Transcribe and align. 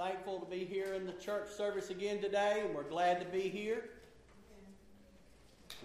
thankful 0.00 0.40
to 0.40 0.46
be 0.46 0.64
here 0.64 0.94
in 0.94 1.04
the 1.04 1.12
church 1.12 1.50
service 1.50 1.90
again 1.90 2.22
today, 2.22 2.62
and 2.64 2.74
we're 2.74 2.88
glad 2.88 3.20
to 3.20 3.26
be 3.26 3.50
here. 3.50 3.90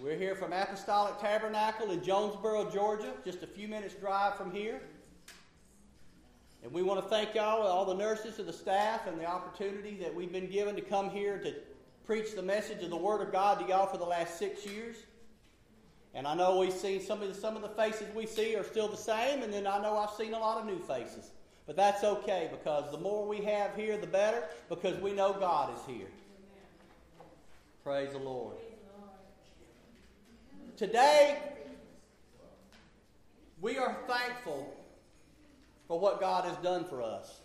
We're 0.02 0.16
here 0.16 0.34
from 0.34 0.54
Apostolic 0.54 1.20
Tabernacle 1.20 1.90
in 1.90 2.02
Jonesboro, 2.02 2.70
Georgia, 2.70 3.12
just 3.26 3.42
a 3.42 3.46
few 3.46 3.68
minutes' 3.68 3.92
drive 3.92 4.34
from 4.38 4.50
here. 4.50 4.80
And 6.62 6.72
we 6.72 6.82
want 6.82 7.02
to 7.02 7.06
thank 7.10 7.34
y'all, 7.34 7.66
all 7.66 7.84
the 7.84 7.92
nurses 7.92 8.38
and 8.38 8.48
the 8.48 8.54
staff, 8.54 9.06
and 9.06 9.20
the 9.20 9.26
opportunity 9.26 9.98
that 10.00 10.14
we've 10.14 10.32
been 10.32 10.48
given 10.48 10.74
to 10.76 10.80
come 10.80 11.10
here 11.10 11.36
to 11.40 11.52
preach 12.06 12.34
the 12.34 12.42
message 12.42 12.82
of 12.82 12.88
the 12.88 12.96
Word 12.96 13.20
of 13.20 13.30
God 13.30 13.60
to 13.60 13.66
y'all 13.66 13.86
for 13.86 13.98
the 13.98 14.06
last 14.06 14.38
six 14.38 14.64
years. 14.64 14.96
And 16.14 16.26
I 16.26 16.34
know 16.34 16.58
we've 16.58 16.72
seen 16.72 17.02
some 17.02 17.20
of 17.20 17.28
the, 17.28 17.34
some 17.38 17.54
of 17.54 17.60
the 17.60 17.68
faces 17.68 18.06
we 18.14 18.24
see 18.24 18.56
are 18.56 18.64
still 18.64 18.88
the 18.88 18.96
same, 18.96 19.42
and 19.42 19.52
then 19.52 19.66
I 19.66 19.78
know 19.82 19.98
I've 19.98 20.14
seen 20.16 20.32
a 20.32 20.38
lot 20.38 20.58
of 20.58 20.64
new 20.64 20.78
faces. 20.78 21.32
But 21.66 21.76
that's 21.76 22.04
okay 22.04 22.48
because 22.50 22.90
the 22.92 22.98
more 22.98 23.26
we 23.26 23.38
have 23.42 23.74
here, 23.74 23.96
the 23.96 24.06
better 24.06 24.44
because 24.68 25.00
we 25.00 25.12
know 25.12 25.32
God 25.32 25.76
is 25.76 25.84
here. 25.86 26.06
Praise 27.82 28.12
the 28.12 28.18
Lord. 28.18 28.56
Today, 30.76 31.38
we 33.60 33.78
are 33.78 33.96
thankful 34.06 34.74
for 35.88 35.98
what 35.98 36.20
God 36.20 36.44
has 36.44 36.56
done 36.58 36.84
for 36.84 37.02
us. 37.02 37.40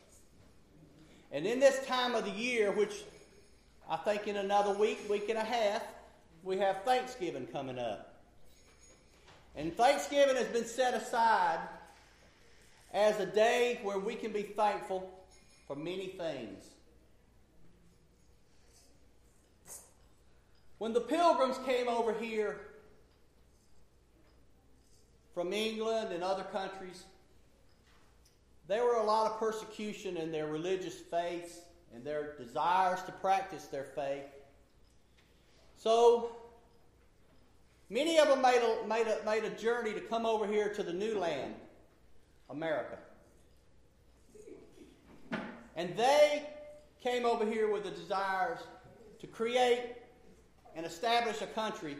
And 1.32 1.46
in 1.46 1.60
this 1.60 1.86
time 1.86 2.14
of 2.14 2.26
the 2.26 2.32
year, 2.32 2.72
which 2.72 3.04
I 3.90 3.96
think 3.98 4.28
in 4.28 4.38
another 4.38 4.74
week, 4.78 5.00
week 5.10 5.30
and 5.30 5.38
a 5.38 5.44
half, 5.44 5.84
we 6.44 6.58
have 6.58 6.84
Thanksgiving 6.84 7.48
coming 7.48 7.80
up. 7.80 8.20
And 9.56 9.76
Thanksgiving 9.76 10.36
has 10.36 10.48
been 10.48 10.66
set 10.66 10.94
aside 10.94 11.60
as 13.02 13.20
a 13.20 13.26
day 13.26 13.80
where 13.82 13.98
we 13.98 14.14
can 14.14 14.32
be 14.32 14.44
thankful 14.44 15.10
for 15.66 15.76
many 15.76 16.08
things. 16.10 16.66
When 20.78 20.94
the 20.94 21.02
pilgrims 21.02 21.58
came 21.66 21.88
over 21.88 22.14
here 22.14 22.62
from 25.34 25.52
England 25.52 26.14
and 26.14 26.24
other 26.24 26.44
countries, 26.44 27.04
there 28.68 28.86
were 28.86 28.98
a 28.98 29.04
lot 29.04 29.32
of 29.32 29.40
persecution 29.40 30.18
in 30.18 30.32
their 30.32 30.46
religious 30.46 30.96
faiths 30.96 31.58
and 31.96 32.04
their 32.04 32.36
desires 32.38 33.02
to 33.04 33.12
practice 33.14 33.66
their 33.66 33.84
faith. 33.84 34.30
So, 35.78 36.36
many 37.90 38.20
of 38.20 38.28
them 38.28 38.44
made 38.44 38.62
a, 38.62 38.88
made 38.88 39.08
a, 39.08 39.26
made 39.26 39.44
a 39.44 39.56
journey 39.56 39.94
to 39.94 40.02
come 40.02 40.28
over 40.28 40.46
here 40.46 40.70
to 40.76 40.84
the 40.84 40.94
new 40.94 41.18
land 41.18 41.56
America. 42.52 42.98
And 45.76 45.96
they 45.96 46.46
came 47.02 47.26
over 47.26 47.46
here 47.46 47.72
with 47.72 47.84
the 47.86 47.92
desires 47.92 48.60
to 49.20 49.28
create 49.28 49.94
and 50.76 50.86
establish 50.86 51.42
a 51.42 51.48
country 51.48 51.96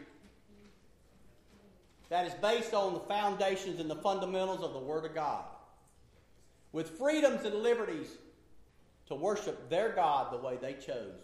that 2.10 2.26
is 2.26 2.34
based 2.34 2.74
on 2.74 2.92
the 2.92 3.00
foundations 3.00 3.80
and 3.80 3.90
the 3.90 3.96
fundamentals 3.96 4.62
of 4.62 4.74
the 4.74 4.78
Word 4.78 5.06
of 5.06 5.14
God, 5.14 5.44
with 6.72 6.90
freedoms 6.98 7.44
and 7.44 7.54
liberties 7.56 8.18
to 9.06 9.14
worship 9.14 9.70
their 9.70 9.92
God 9.92 10.32
the 10.32 10.36
way 10.36 10.58
they 10.60 10.74
chose. 10.74 11.22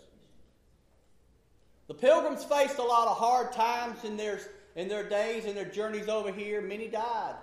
The 1.86 1.94
pilgrims 1.94 2.44
faced 2.44 2.78
a 2.78 2.82
lot 2.82 3.08
of 3.08 3.18
hard 3.18 3.52
times 3.52 4.04
in 4.04 4.16
their, 4.16 4.40
in 4.76 4.88
their 4.88 5.08
days 5.08 5.44
and 5.44 5.56
their 5.56 5.64
journeys 5.66 6.08
over 6.08 6.32
here. 6.32 6.60
Many 6.60 6.88
died 6.88 7.34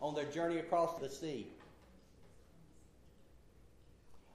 on 0.00 0.14
their 0.14 0.24
journey 0.26 0.58
across 0.58 0.98
the 1.00 1.08
sea. 1.08 1.48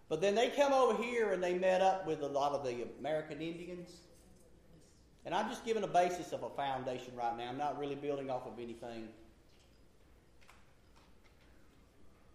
But 0.09 0.22
then 0.22 0.36
they 0.36 0.50
come 0.50 0.73
over 0.73 1.02
here 1.02 1.31
and 1.31 1.42
they 1.42 1.53
met 1.53 1.81
up 1.81 2.05
with 2.05 2.22
a 2.22 2.28
lot 2.28 2.52
of 2.52 2.64
the 2.64 2.86
American 3.00 3.42
Indians. 3.42 3.89
And 5.26 5.33
I'm 5.33 5.49
just 5.49 5.65
giving 5.65 5.83
a 5.83 5.87
basis 5.87 6.33
of 6.33 6.43
a 6.43 6.49
foundation 6.49 7.15
right 7.15 7.36
now. 7.37 7.49
I'm 7.49 7.58
not 7.58 7.80
really 7.80 7.95
building 7.95 8.30
off 8.30 8.45
of 8.45 8.60
anything. 8.60 9.08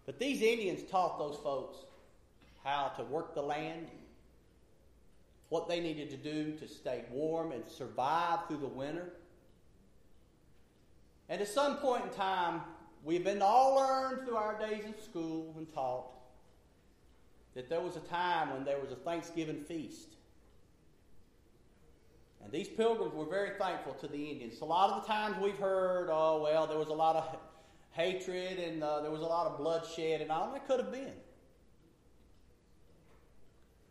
But 0.05 0.17
these 0.17 0.41
Indians 0.41 0.89
taught 0.89 1.19
those 1.19 1.37
folks 1.37 1.77
how 2.63 2.91
to 2.97 3.03
work 3.03 3.35
the 3.35 3.43
land, 3.43 3.87
what 5.49 5.69
they 5.69 5.79
needed 5.79 6.09
to 6.09 6.17
do 6.17 6.53
to 6.57 6.67
stay 6.67 7.03
warm 7.11 7.51
and 7.51 7.63
survive 7.69 8.39
through 8.47 8.57
the 8.57 8.67
winter. 8.67 9.13
And 11.29 11.41
at 11.41 11.47
some 11.47 11.77
point 11.77 12.05
in 12.05 12.09
time, 12.09 12.61
We've 13.03 13.23
been 13.23 13.41
all 13.41 13.75
learned 13.75 14.25
through 14.25 14.35
our 14.35 14.59
days 14.59 14.83
in 14.85 14.93
school 15.01 15.53
and 15.57 15.71
taught 15.73 16.11
that 17.55 17.69
there 17.69 17.81
was 17.81 17.95
a 17.95 18.01
time 18.01 18.53
when 18.53 18.65
there 18.65 18.79
was 18.79 18.91
a 18.91 18.95
Thanksgiving 18.95 19.61
feast. 19.63 20.15
And 22.43 22.51
these 22.51 22.67
pilgrims 22.67 23.13
were 23.13 23.25
very 23.25 23.51
thankful 23.57 23.93
to 23.95 24.07
the 24.07 24.31
Indians. 24.31 24.61
A 24.61 24.65
lot 24.65 24.91
of 24.91 25.01
the 25.01 25.07
times 25.07 25.35
we've 25.41 25.57
heard, 25.57 26.09
oh, 26.11 26.41
well, 26.43 26.67
there 26.67 26.77
was 26.77 26.87
a 26.87 26.93
lot 26.93 27.15
of 27.15 27.37
hatred 27.91 28.59
and 28.59 28.83
uh, 28.83 29.01
there 29.01 29.11
was 29.11 29.21
a 29.21 29.25
lot 29.25 29.47
of 29.47 29.57
bloodshed 29.57 30.21
and 30.21 30.31
all 30.31 30.51
that 30.53 30.67
could 30.67 30.79
have 30.79 30.91
been. 30.91 31.13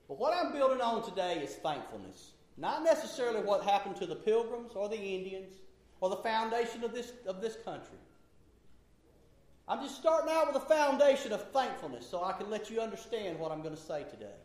But 0.06 0.18
what 0.18 0.32
I'm 0.34 0.52
building 0.52 0.80
on 0.80 1.04
today 1.04 1.40
is 1.42 1.56
thankfulness. 1.56 2.32
Not 2.56 2.82
necessarily 2.82 3.40
what 3.40 3.62
happened 3.64 3.96
to 3.96 4.06
the 4.06 4.16
pilgrims 4.16 4.72
or 4.74 4.88
the 4.88 4.96
Indians 4.96 5.54
or 6.00 6.08
the 6.08 6.16
foundation 6.16 6.82
of 6.84 6.94
this, 6.94 7.12
of 7.26 7.40
this 7.40 7.56
country. 7.64 7.98
I'm 9.68 9.82
just 9.82 9.96
starting 9.96 10.30
out 10.32 10.52
with 10.52 10.62
a 10.62 10.66
foundation 10.66 11.32
of 11.32 11.50
thankfulness 11.50 12.08
so 12.08 12.24
I 12.24 12.32
can 12.32 12.48
let 12.48 12.70
you 12.70 12.80
understand 12.80 13.38
what 13.38 13.52
I'm 13.52 13.62
going 13.62 13.76
to 13.76 13.80
say 13.80 14.04
today. 14.04 14.38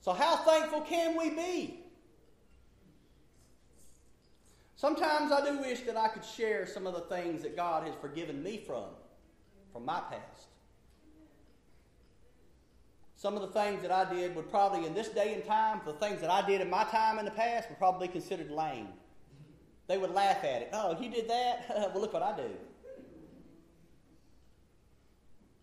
So, 0.00 0.12
how 0.12 0.36
thankful 0.36 0.80
can 0.80 1.16
we 1.16 1.30
be? 1.30 1.80
Sometimes 4.74 5.32
I 5.32 5.44
do 5.44 5.58
wish 5.58 5.80
that 5.82 5.96
I 5.96 6.08
could 6.08 6.24
share 6.24 6.66
some 6.66 6.86
of 6.86 6.94
the 6.94 7.00
things 7.00 7.42
that 7.42 7.56
God 7.56 7.84
has 7.86 7.94
forgiven 8.00 8.42
me 8.42 8.62
from, 8.64 8.84
from 9.72 9.84
my 9.84 10.00
past. 10.00 10.48
Some 13.16 13.34
of 13.34 13.42
the 13.42 13.48
things 13.48 13.82
that 13.82 13.90
I 13.90 14.12
did 14.12 14.36
would 14.36 14.48
probably, 14.48 14.86
in 14.86 14.94
this 14.94 15.08
day 15.08 15.34
and 15.34 15.44
time, 15.44 15.80
the 15.84 15.94
things 15.94 16.20
that 16.20 16.30
I 16.30 16.46
did 16.46 16.60
in 16.60 16.70
my 16.70 16.84
time 16.84 17.18
in 17.18 17.24
the 17.24 17.32
past, 17.32 17.68
would 17.68 17.78
probably 17.78 18.06
considered 18.06 18.50
lame. 18.50 18.88
They 19.88 19.96
would 19.96 20.10
laugh 20.10 20.44
at 20.44 20.62
it. 20.62 20.68
Oh, 20.72 20.96
you 21.00 21.10
did 21.10 21.28
that? 21.28 21.64
well, 21.92 22.00
look 22.00 22.12
what 22.12 22.22
I 22.22 22.36
do. 22.36 22.50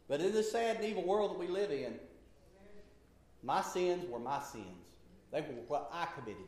But 0.08 0.19
in 0.19 0.34
this 0.34 0.52
sad 0.52 0.78
and 0.78 0.86
evil 0.86 1.03
world 1.03 1.31
that 1.31 1.40
we 1.40 1.47
live 1.47 1.72
in, 1.72 1.94
my 3.44 3.62
sins 3.62 4.09
were 4.09 4.19
my 4.19 4.41
sins. 4.41 4.66
They 5.31 5.41
were 5.41 5.47
what 5.68 5.90
I 5.94 6.08
committed. 6.18 6.44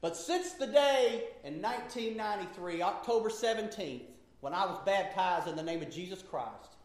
But 0.00 0.16
since 0.16 0.52
the 0.52 0.66
day 0.66 1.24
in 1.44 1.60
1993, 1.60 2.82
October 2.82 3.28
17th, 3.28 4.02
when 4.40 4.54
I 4.54 4.64
was 4.66 4.78
baptized 4.84 5.48
in 5.48 5.56
the 5.56 5.62
name 5.62 5.82
of 5.82 5.90
Jesus 5.90 6.22
Christ, 6.22 6.76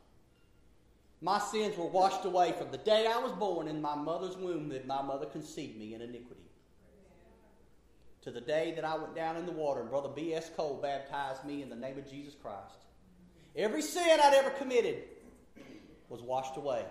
my 1.21 1.39
sins 1.39 1.77
were 1.77 1.85
washed 1.85 2.25
away 2.25 2.51
from 2.51 2.71
the 2.71 2.77
day 2.77 3.07
I 3.07 3.19
was 3.19 3.31
born 3.31 3.67
in 3.67 3.81
my 3.81 3.95
mother's 3.95 4.35
womb 4.35 4.69
that 4.69 4.87
my 4.87 5.01
mother 5.01 5.27
conceived 5.27 5.77
me 5.77 5.93
in 5.93 6.01
iniquity 6.01 6.43
to 8.23 8.31
the 8.31 8.41
day 8.41 8.73
that 8.75 8.85
I 8.85 8.95
went 8.95 9.15
down 9.15 9.35
in 9.35 9.45
the 9.45 9.51
water 9.51 9.81
and 9.81 9.89
Brother 9.89 10.09
B.S. 10.09 10.49
Cole 10.55 10.79
baptized 10.81 11.43
me 11.43 11.61
in 11.61 11.69
the 11.69 11.75
name 11.75 11.97
of 11.97 12.09
Jesus 12.09 12.35
Christ. 12.41 12.85
Every 13.55 13.81
sin 13.81 14.19
I'd 14.21 14.33
ever 14.33 14.49
committed 14.51 15.03
was 16.09 16.21
washed 16.21 16.55
away. 16.57 16.85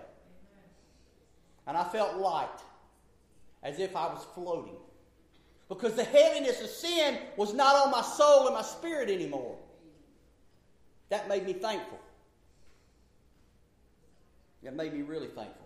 And 1.65 1.75
I 1.75 1.83
felt 1.85 2.17
light, 2.17 2.59
as 3.63 3.79
if 3.79 3.95
I 3.95 4.07
was 4.07 4.25
floating. 4.35 4.75
Because 5.69 5.95
the 5.95 6.03
heaviness 6.03 6.61
of 6.61 6.69
sin 6.69 7.17
was 7.35 7.53
not 7.53 7.75
on 7.75 7.89
my 7.89 8.01
soul 8.01 8.45
and 8.45 8.55
my 8.55 8.61
spirit 8.61 9.09
anymore. 9.09 9.57
That 11.09 11.27
made 11.27 11.45
me 11.45 11.53
thankful. 11.53 11.99
That 14.61 14.75
made 14.75 14.93
me 14.93 15.01
really 15.01 15.27
thankful. 15.27 15.62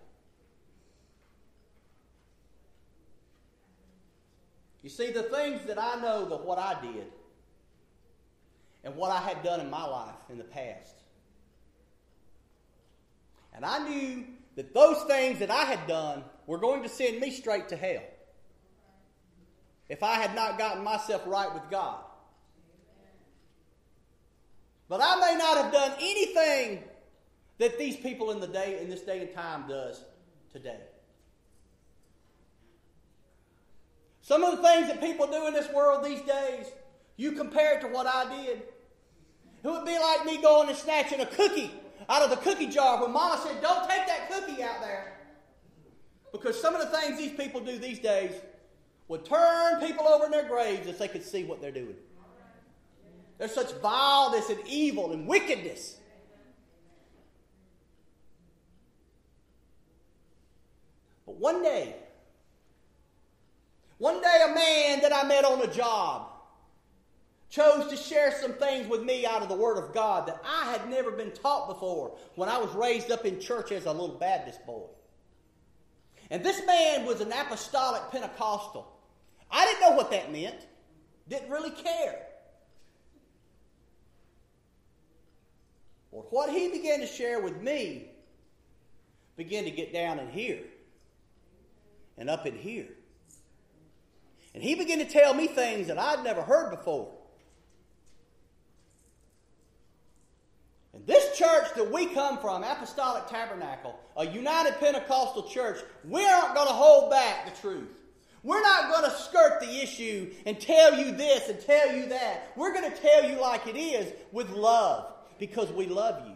You 4.83 4.89
see, 4.89 5.11
the 5.11 5.23
things 5.23 5.65
that 5.67 5.81
I 5.81 5.99
know 6.01 6.25
that 6.29 6.45
what 6.45 6.59
I 6.59 6.79
did 6.81 7.07
and 8.83 8.95
what 8.95 9.11
I 9.11 9.19
had 9.19 9.43
done 9.43 9.59
in 9.59 9.69
my 9.69 9.85
life 9.85 10.15
in 10.29 10.37
the 10.37 10.43
past. 10.43 10.95
And 13.53 13.65
I 13.65 13.79
knew 13.87 14.23
that 14.55 14.73
those 14.73 15.03
things 15.03 15.39
that 15.39 15.51
I 15.51 15.65
had 15.65 15.87
done 15.87 16.23
were 16.45 16.57
going 16.57 16.83
to 16.83 16.89
send 16.89 17.19
me 17.19 17.31
straight 17.31 17.69
to 17.69 17.75
hell 17.75 18.03
if 19.89 20.03
I 20.03 20.15
had 20.15 20.35
not 20.35 20.57
gotten 20.57 20.83
myself 20.83 21.23
right 21.25 21.53
with 21.53 21.63
God. 21.69 22.03
But 24.89 25.01
I 25.01 25.19
may 25.19 25.37
not 25.37 25.57
have 25.57 25.73
done 25.73 25.93
anything 25.99 26.83
that 27.57 27.77
these 27.77 27.97
people 27.97 28.31
in 28.31 28.39
the 28.39 28.47
day 28.47 28.79
in 28.81 28.89
this 28.89 29.01
day 29.01 29.21
and 29.21 29.33
time 29.33 29.67
does 29.67 30.03
today. 30.51 30.79
Some 34.27 34.43
of 34.43 34.57
the 34.57 34.61
things 34.61 34.89
that 34.89 34.99
people 34.99 35.25
do 35.25 35.47
in 35.47 35.53
this 35.53 35.71
world 35.71 36.03
these 36.03 36.19
days, 36.19 36.65
you 37.15 37.31
compare 37.31 37.77
it 37.77 37.81
to 37.81 37.87
what 37.87 38.05
I 38.05 38.43
did. 38.43 38.61
It 39.63 39.67
would 39.69 39.85
be 39.85 39.97
like 39.97 40.25
me 40.25 40.41
going 40.41 40.67
and 40.67 40.77
snatching 40.77 41.21
a 41.21 41.25
cookie 41.25 41.71
out 42.09 42.21
of 42.21 42.29
the 42.31 42.35
cookie 42.35 42.67
jar 42.67 43.01
when 43.01 43.13
Mama 43.13 43.41
said, 43.41 43.61
Don't 43.61 43.89
take 43.89 44.05
that 44.05 44.29
cookie 44.29 44.61
out 44.61 44.81
there. 44.81 45.13
Because 46.33 46.59
some 46.61 46.75
of 46.75 46.81
the 46.81 46.87
things 46.87 47.17
these 47.17 47.31
people 47.31 47.61
do 47.61 47.77
these 47.77 47.99
days 47.99 48.33
would 49.07 49.23
turn 49.23 49.79
people 49.79 50.05
over 50.05 50.25
in 50.25 50.31
their 50.31 50.49
graves 50.49 50.87
if 50.87 50.99
they 50.99 51.07
could 51.07 51.23
see 51.23 51.45
what 51.45 51.61
they're 51.61 51.71
doing. 51.71 51.95
There's 53.37 53.55
such 53.55 53.71
vileness 53.75 54.49
and 54.49 54.59
evil 54.67 55.13
and 55.13 55.25
wickedness. 55.25 55.95
But 61.25 61.37
one 61.37 61.63
day, 61.63 61.95
one 63.97 64.21
day 64.21 64.45
a 64.49 64.53
man 64.53 65.01
that 65.01 65.13
I 65.13 65.27
met 65.27 65.45
on 65.45 65.61
a 65.61 65.67
job 65.67 66.29
chose 67.49 67.87
to 67.89 67.95
share 67.95 68.31
some 68.41 68.53
things 68.53 68.87
with 68.87 69.03
me 69.03 69.25
out 69.25 69.41
of 69.41 69.49
the 69.49 69.55
Word 69.55 69.77
of 69.77 69.93
God 69.93 70.27
that 70.27 70.41
I 70.45 70.71
had 70.71 70.89
never 70.89 71.11
been 71.11 71.31
taught 71.31 71.67
before 71.67 72.15
when 72.35 72.49
I 72.49 72.57
was 72.57 72.73
raised 72.75 73.11
up 73.11 73.25
in 73.25 73.39
church 73.39 73.71
as 73.71 73.85
a 73.85 73.91
little 73.91 74.17
Baptist 74.17 74.65
boy. 74.65 74.87
And 76.29 76.43
this 76.43 76.65
man 76.65 77.05
was 77.05 77.21
an 77.21 77.31
apostolic 77.31 78.11
Pentecostal. 78.11 78.85
I 79.49 79.65
didn't 79.65 79.81
know 79.81 79.95
what 79.95 80.11
that 80.11 80.31
meant, 80.31 80.67
didn't 81.29 81.49
really 81.49 81.71
care. 81.71 82.19
But 86.11 86.31
what 86.33 86.49
he 86.49 86.69
began 86.69 86.99
to 86.99 87.07
share 87.07 87.39
with 87.39 87.61
me 87.61 88.09
began 89.37 89.63
to 89.63 89.71
get 89.71 89.93
down 89.93 90.19
in 90.19 90.29
here 90.29 90.63
and 92.17 92.29
up 92.29 92.45
in 92.45 92.57
here. 92.57 92.87
And 94.57 94.63
he 94.63 94.73
began 94.73 94.97
to 94.97 95.05
tell 95.05 95.35
me 95.35 95.45
things 95.45 95.85
that 95.85 95.99
I'd 95.99 96.23
never 96.23 96.41
heard 96.41 96.71
before. 96.71 97.13
And 100.95 101.05
this 101.05 101.37
church 101.37 101.67
that 101.75 101.91
we 101.91 102.07
come 102.07 102.39
from, 102.39 102.63
Apostolic 102.63 103.27
Tabernacle, 103.27 103.99
a 104.15 104.25
United 104.25 104.79
Pentecostal 104.79 105.43
church, 105.43 105.77
we 106.03 106.25
aren't 106.25 106.55
going 106.55 106.67
to 106.67 106.73
hold 106.73 107.11
back 107.11 107.45
the 107.45 107.61
truth. 107.61 107.99
We're 108.41 108.63
not 108.63 108.91
going 108.91 109.03
to 109.07 109.15
skirt 109.15 109.59
the 109.59 109.83
issue 109.83 110.31
and 110.47 110.59
tell 110.59 110.97
you 110.97 111.11
this 111.11 111.49
and 111.49 111.61
tell 111.61 111.95
you 111.95 112.07
that. 112.07 112.51
We're 112.55 112.73
going 112.73 112.91
to 112.91 112.97
tell 112.97 113.29
you 113.29 113.39
like 113.39 113.67
it 113.67 113.77
is 113.77 114.11
with 114.31 114.49
love 114.49 115.13
because 115.37 115.71
we 115.71 115.85
love 115.85 116.27
you. 116.27 116.33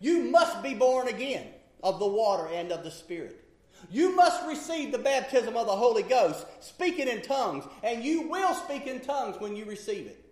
You 0.00 0.28
must 0.28 0.60
be 0.60 0.74
born 0.74 1.06
again 1.06 1.46
of 1.84 2.00
the 2.00 2.08
water 2.08 2.48
and 2.52 2.72
of 2.72 2.82
the 2.82 2.90
Spirit. 2.90 3.44
You 3.88 4.14
must 4.14 4.46
receive 4.46 4.92
the 4.92 4.98
baptism 4.98 5.56
of 5.56 5.66
the 5.66 5.76
Holy 5.76 6.02
Ghost, 6.02 6.46
speaking 6.60 7.08
in 7.08 7.22
tongues, 7.22 7.64
and 7.82 8.04
you 8.04 8.28
will 8.28 8.54
speak 8.54 8.86
in 8.86 9.00
tongues 9.00 9.40
when 9.40 9.56
you 9.56 9.64
receive 9.64 10.06
it. 10.06 10.24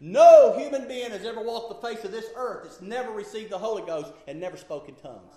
No 0.00 0.58
human 0.58 0.88
being 0.88 1.10
has 1.10 1.24
ever 1.24 1.42
walked 1.42 1.68
the 1.68 1.88
face 1.88 2.04
of 2.04 2.12
this 2.12 2.26
earth 2.34 2.64
that's 2.64 2.80
never 2.80 3.10
received 3.12 3.50
the 3.50 3.58
Holy 3.58 3.82
Ghost 3.82 4.12
and 4.26 4.40
never 4.40 4.56
spoken 4.56 4.94
tongues. 4.94 5.34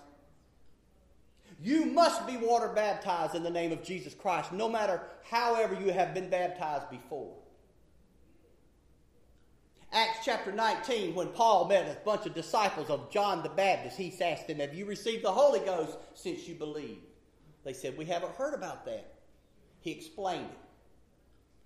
You 1.62 1.86
must 1.86 2.26
be 2.26 2.38
water 2.38 2.70
baptized 2.70 3.36
in 3.36 3.44
the 3.44 3.50
name 3.50 3.72
of 3.72 3.84
Jesus 3.84 4.14
Christ, 4.14 4.52
no 4.52 4.70
matter 4.70 5.02
however 5.30 5.78
you 5.80 5.92
have 5.92 6.14
been 6.14 6.30
baptized 6.30 6.90
before. 6.90 7.36
Acts 9.92 10.20
chapter 10.26 10.52
19, 10.52 11.14
when 11.14 11.28
Paul 11.28 11.68
met 11.68 11.88
a 11.88 12.04
bunch 12.04 12.26
of 12.26 12.34
disciples 12.34 12.90
of 12.90 13.12
John 13.12 13.44
the 13.44 13.50
Baptist, 13.50 13.96
he 13.96 14.14
asked 14.22 14.48
them, 14.48 14.60
Have 14.60 14.74
you 14.74 14.86
received 14.86 15.24
the 15.24 15.32
Holy 15.32 15.60
Ghost 15.60 15.98
since 16.16 16.48
you 16.48 16.56
believed? 16.56 17.13
They 17.64 17.74
said, 17.74 17.98
We 17.98 18.06
haven't 18.06 18.36
heard 18.36 18.54
about 18.54 18.86
that. 18.86 19.14
He 19.82 19.92
explained 19.92 20.50
it. 20.50 20.58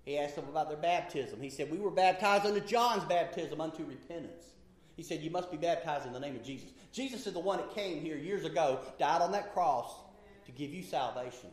He 0.09 0.17
asked 0.17 0.35
them 0.35 0.47
about 0.47 0.69
their 0.69 0.77
baptism. 0.77 1.41
He 1.41 1.49
said, 1.49 1.69
We 1.69 1.79
were 1.79 1.91
baptized 1.91 2.45
unto 2.45 2.61
John's 2.61 3.03
baptism 3.03 3.59
unto 3.59 3.83
repentance. 3.83 4.45
He 4.95 5.03
said, 5.03 5.21
You 5.21 5.31
must 5.31 5.51
be 5.51 5.57
baptized 5.57 6.05
in 6.05 6.13
the 6.13 6.19
name 6.19 6.35
of 6.35 6.43
Jesus. 6.43 6.69
Jesus 6.91 7.27
is 7.27 7.33
the 7.33 7.39
one 7.39 7.57
that 7.57 7.75
came 7.75 8.01
here 8.01 8.17
years 8.17 8.45
ago, 8.45 8.79
died 8.97 9.21
on 9.21 9.31
that 9.33 9.53
cross 9.53 9.93
to 10.45 10.51
give 10.51 10.73
you 10.73 10.81
salvation. 10.81 11.51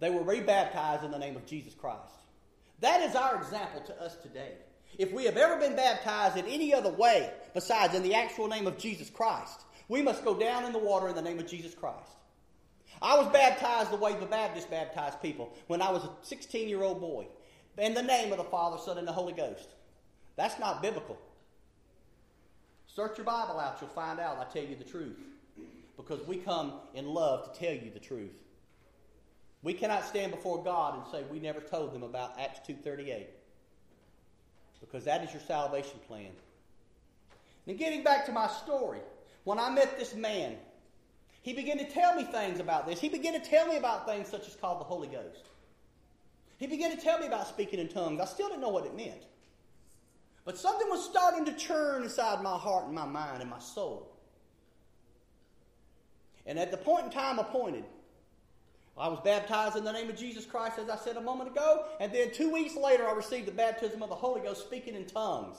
They 0.00 0.10
were 0.10 0.22
rebaptized 0.22 1.04
in 1.04 1.10
the 1.10 1.18
name 1.18 1.36
of 1.36 1.46
Jesus 1.46 1.74
Christ. 1.74 2.14
That 2.80 3.02
is 3.02 3.14
our 3.14 3.36
example 3.36 3.80
to 3.82 4.02
us 4.02 4.16
today. 4.16 4.52
If 4.98 5.12
we 5.12 5.24
have 5.24 5.36
ever 5.36 5.58
been 5.58 5.74
baptized 5.74 6.36
in 6.36 6.46
any 6.46 6.72
other 6.72 6.90
way 6.90 7.30
besides 7.52 7.94
in 7.94 8.02
the 8.02 8.14
actual 8.14 8.48
name 8.48 8.66
of 8.66 8.78
Jesus 8.78 9.10
Christ, 9.10 9.62
we 9.88 10.02
must 10.02 10.24
go 10.24 10.34
down 10.34 10.64
in 10.64 10.72
the 10.72 10.78
water 10.78 11.08
in 11.08 11.14
the 11.14 11.22
name 11.22 11.38
of 11.38 11.46
Jesus 11.46 11.74
Christ. 11.74 12.16
I 13.02 13.16
was 13.18 13.26
baptized 13.32 13.90
the 13.90 13.96
way 13.96 14.14
the 14.14 14.26
Baptists 14.26 14.66
baptized 14.66 15.20
people 15.20 15.52
when 15.66 15.82
I 15.82 15.90
was 15.90 16.04
a 16.04 16.10
16 16.22 16.68
year 16.68 16.82
old 16.82 17.00
boy 17.00 17.26
in 17.78 17.94
the 17.94 18.02
name 18.02 18.32
of 18.32 18.38
the 18.38 18.44
Father, 18.44 18.78
Son, 18.78 18.98
and 18.98 19.06
the 19.06 19.12
Holy 19.12 19.32
Ghost. 19.32 19.68
That's 20.36 20.58
not 20.58 20.82
biblical. 20.82 21.18
Search 22.86 23.18
your 23.18 23.24
Bible 23.24 23.58
out, 23.58 23.78
you'll 23.80 23.90
find 23.90 24.20
out 24.20 24.38
I 24.38 24.52
tell 24.52 24.64
you 24.64 24.76
the 24.76 24.84
truth. 24.84 25.16
Because 25.96 26.26
we 26.26 26.36
come 26.36 26.74
in 26.94 27.06
love 27.06 27.52
to 27.52 27.58
tell 27.58 27.74
you 27.74 27.90
the 27.92 28.00
truth. 28.00 28.32
We 29.62 29.74
cannot 29.74 30.04
stand 30.04 30.32
before 30.32 30.62
God 30.62 30.96
and 30.96 31.06
say 31.10 31.24
we 31.30 31.40
never 31.40 31.60
told 31.60 31.92
them 31.92 32.02
about 32.02 32.38
Acts 32.38 32.60
2.38. 32.68 33.26
Because 34.80 35.04
that 35.04 35.24
is 35.24 35.32
your 35.32 35.42
salvation 35.42 35.98
plan. 36.06 36.30
Now 37.66 37.74
getting 37.74 38.04
back 38.04 38.26
to 38.26 38.32
my 38.32 38.46
story, 38.46 39.00
when 39.44 39.58
I 39.58 39.70
met 39.70 39.98
this 39.98 40.14
man, 40.14 40.56
he 41.42 41.52
began 41.52 41.78
to 41.78 41.88
tell 41.88 42.14
me 42.14 42.24
things 42.24 42.58
about 42.58 42.86
this. 42.86 43.00
He 43.00 43.08
began 43.08 43.34
to 43.34 43.50
tell 43.50 43.66
me 43.66 43.76
about 43.76 44.06
things 44.06 44.28
such 44.28 44.48
as 44.48 44.56
called 44.56 44.80
the 44.80 44.84
Holy 44.84 45.08
Ghost. 45.08 45.44
He 46.58 46.66
began 46.66 46.96
to 46.96 47.02
tell 47.02 47.18
me 47.18 47.26
about 47.26 47.46
speaking 47.46 47.78
in 47.78 47.88
tongues. 47.88 48.20
I 48.20 48.24
still 48.24 48.48
didn't 48.48 48.62
know 48.62 48.70
what 48.70 48.86
it 48.86 48.96
meant. 48.96 49.22
But 50.44 50.58
something 50.58 50.88
was 50.88 51.04
starting 51.04 51.44
to 51.46 51.52
churn 51.54 52.02
inside 52.02 52.42
my 52.42 52.56
heart 52.56 52.86
and 52.86 52.94
my 52.94 53.06
mind 53.06 53.42
and 53.42 53.50
my 53.50 53.58
soul. 53.58 54.10
And 56.46 56.58
at 56.58 56.70
the 56.70 56.76
point 56.76 57.06
in 57.06 57.10
time 57.10 57.38
appointed, 57.38 57.84
I 58.96 59.08
was 59.08 59.18
baptized 59.24 59.76
in 59.76 59.84
the 59.84 59.92
name 59.92 60.08
of 60.08 60.16
Jesus 60.16 60.46
Christ, 60.46 60.78
as 60.78 60.88
I 60.88 60.96
said 60.96 61.16
a 61.16 61.20
moment 61.20 61.50
ago. 61.50 61.86
And 62.00 62.12
then 62.12 62.30
two 62.32 62.50
weeks 62.50 62.76
later, 62.76 63.06
I 63.06 63.12
received 63.12 63.46
the 63.46 63.52
baptism 63.52 64.02
of 64.02 64.08
the 64.08 64.14
Holy 64.14 64.40
Ghost, 64.40 64.62
speaking 64.62 64.94
in 64.94 65.06
tongues. 65.06 65.58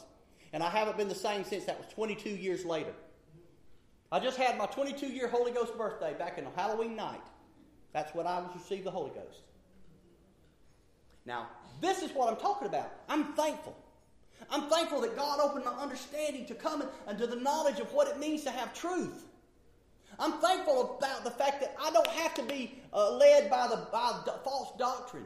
And 0.54 0.64
I 0.64 0.70
haven't 0.70 0.98
been 0.98 1.10
the 1.10 1.16
same 1.16 1.44
since. 1.44 1.66
That 1.66 1.78
was 1.78 1.88
22 1.94 2.30
years 2.30 2.64
later. 2.64 2.94
I 4.16 4.20
just 4.22 4.38
had 4.38 4.58
my 4.58 4.66
22 4.66 5.08
year 5.08 5.28
Holy 5.28 5.52
Ghost 5.52 5.78
birthday 5.78 6.14
back 6.14 6.38
in 6.38 6.46
Halloween 6.56 6.96
night. 6.96 7.20
That's 7.92 8.16
when 8.16 8.26
I 8.26 8.42
received 8.56 8.86
the 8.86 8.92
Holy 8.92 9.10
Ghost. 9.10 9.42
Now, 11.26 11.50
this 11.82 12.02
is 12.02 12.12
what 12.12 12.32
I'm 12.32 12.38
talking 12.38 12.66
about. 12.66 12.94
I'm 13.10 13.34
thankful. 13.34 13.76
I'm 14.50 14.70
thankful 14.70 15.02
that 15.02 15.18
God 15.18 15.42
opened 15.42 15.66
my 15.66 15.74
understanding 15.74 16.46
to 16.46 16.56
come 16.56 16.82
into 17.10 17.28
the 17.28 17.36
knowledge 17.36 17.82
of 17.82 17.92
what 17.92 18.08
it 18.08 18.18
means 18.18 18.46
to 18.46 18.51
have 18.51 18.74
truth. 18.74 19.25
I'm 20.18 20.39
thankful 20.39 20.98
about 20.98 21.25
the 21.25 21.32
fact 21.32 21.60
that 21.60 21.75
I 21.78 21.92
don't 21.92 22.08
have 22.08 22.34
to 22.36 22.44
be 22.44 22.80
uh, 22.94 23.18
led 23.18 23.50
by 23.50 23.68
the 23.68 23.86
by 23.92 24.22
false 24.46 24.70
doctrine. 24.80 25.25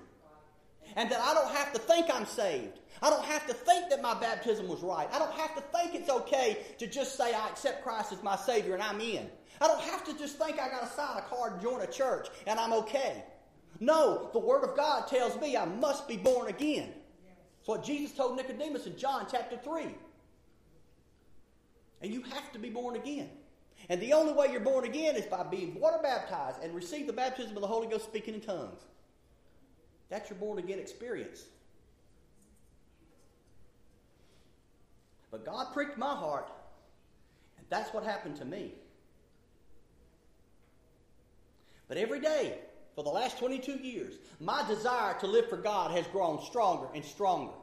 And 0.95 1.11
that 1.11 1.21
I 1.21 1.33
don't 1.33 1.51
have 1.51 1.71
to 1.73 1.79
think 1.79 2.07
I'm 2.13 2.25
saved. 2.25 2.79
I 3.01 3.09
don't 3.09 3.25
have 3.25 3.47
to 3.47 3.53
think 3.53 3.89
that 3.89 4.01
my 4.01 4.13
baptism 4.13 4.67
was 4.67 4.81
right. 4.81 5.07
I 5.11 5.19
don't 5.19 5.33
have 5.33 5.55
to 5.55 5.61
think 5.61 5.95
it's 5.95 6.09
okay 6.09 6.65
to 6.79 6.87
just 6.87 7.15
say 7.15 7.33
I 7.33 7.47
accept 7.49 7.83
Christ 7.83 8.11
as 8.11 8.21
my 8.23 8.35
Savior 8.35 8.73
and 8.73 8.83
I'm 8.83 8.99
in. 8.99 9.29
I 9.61 9.67
don't 9.67 9.81
have 9.81 10.03
to 10.05 10.17
just 10.17 10.37
think 10.37 10.59
I 10.59 10.69
got 10.69 10.81
to 10.81 10.95
sign 10.95 11.17
a 11.17 11.21
card 11.21 11.53
and 11.53 11.61
join 11.61 11.81
a 11.81 11.87
church 11.87 12.27
and 12.47 12.59
I'm 12.59 12.73
okay. 12.73 13.23
No, 13.79 14.29
the 14.33 14.39
Word 14.39 14.63
of 14.63 14.75
God 14.75 15.07
tells 15.07 15.39
me 15.39 15.55
I 15.55 15.65
must 15.65 16.07
be 16.07 16.17
born 16.17 16.49
again. 16.49 16.89
That's 17.59 17.67
what 17.67 17.83
Jesus 17.83 18.15
told 18.15 18.35
Nicodemus 18.35 18.85
in 18.85 18.97
John 18.97 19.27
chapter 19.29 19.57
3. 19.57 19.95
And 22.01 22.13
you 22.13 22.21
have 22.23 22.51
to 22.53 22.59
be 22.59 22.69
born 22.69 22.95
again. 22.95 23.29
And 23.89 24.01
the 24.01 24.13
only 24.13 24.33
way 24.33 24.51
you're 24.51 24.59
born 24.59 24.85
again 24.85 25.15
is 25.15 25.25
by 25.25 25.43
being 25.43 25.79
water 25.79 25.99
baptized 26.01 26.61
and 26.61 26.75
receive 26.75 27.07
the 27.07 27.13
baptism 27.13 27.55
of 27.55 27.61
the 27.61 27.67
Holy 27.67 27.87
Ghost 27.87 28.05
speaking 28.05 28.33
in 28.33 28.41
tongues. 28.41 28.81
That's 30.09 30.29
your 30.29 30.39
born 30.39 30.57
again 30.59 30.79
experience. 30.79 31.45
But 35.31 35.45
God 35.45 35.67
pricked 35.73 35.97
my 35.97 36.15
heart, 36.15 36.49
and 37.57 37.65
that's 37.69 37.93
what 37.93 38.03
happened 38.03 38.35
to 38.37 38.45
me. 38.45 38.73
But 41.87 41.97
every 41.97 42.19
day, 42.19 42.57
for 42.95 43.03
the 43.03 43.09
last 43.09 43.37
22 43.37 43.73
years, 43.73 44.15
my 44.39 44.65
desire 44.67 45.17
to 45.19 45.27
live 45.27 45.49
for 45.49 45.57
God 45.57 45.91
has 45.91 46.05
grown 46.07 46.41
stronger 46.41 46.87
and 46.93 47.05
stronger. 47.05 47.53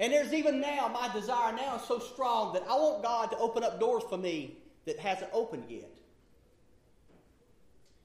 And 0.00 0.12
there's 0.12 0.32
even 0.32 0.60
now, 0.60 0.88
my 0.88 1.12
desire 1.12 1.54
now 1.54 1.76
is 1.76 1.82
so 1.82 1.98
strong 1.98 2.54
that 2.54 2.64
I 2.68 2.74
want 2.74 3.02
God 3.02 3.30
to 3.30 3.38
open 3.38 3.62
up 3.62 3.78
doors 3.78 4.02
for 4.08 4.16
me 4.16 4.56
that 4.86 4.98
hasn't 4.98 5.30
opened 5.32 5.64
yet. 5.68 5.98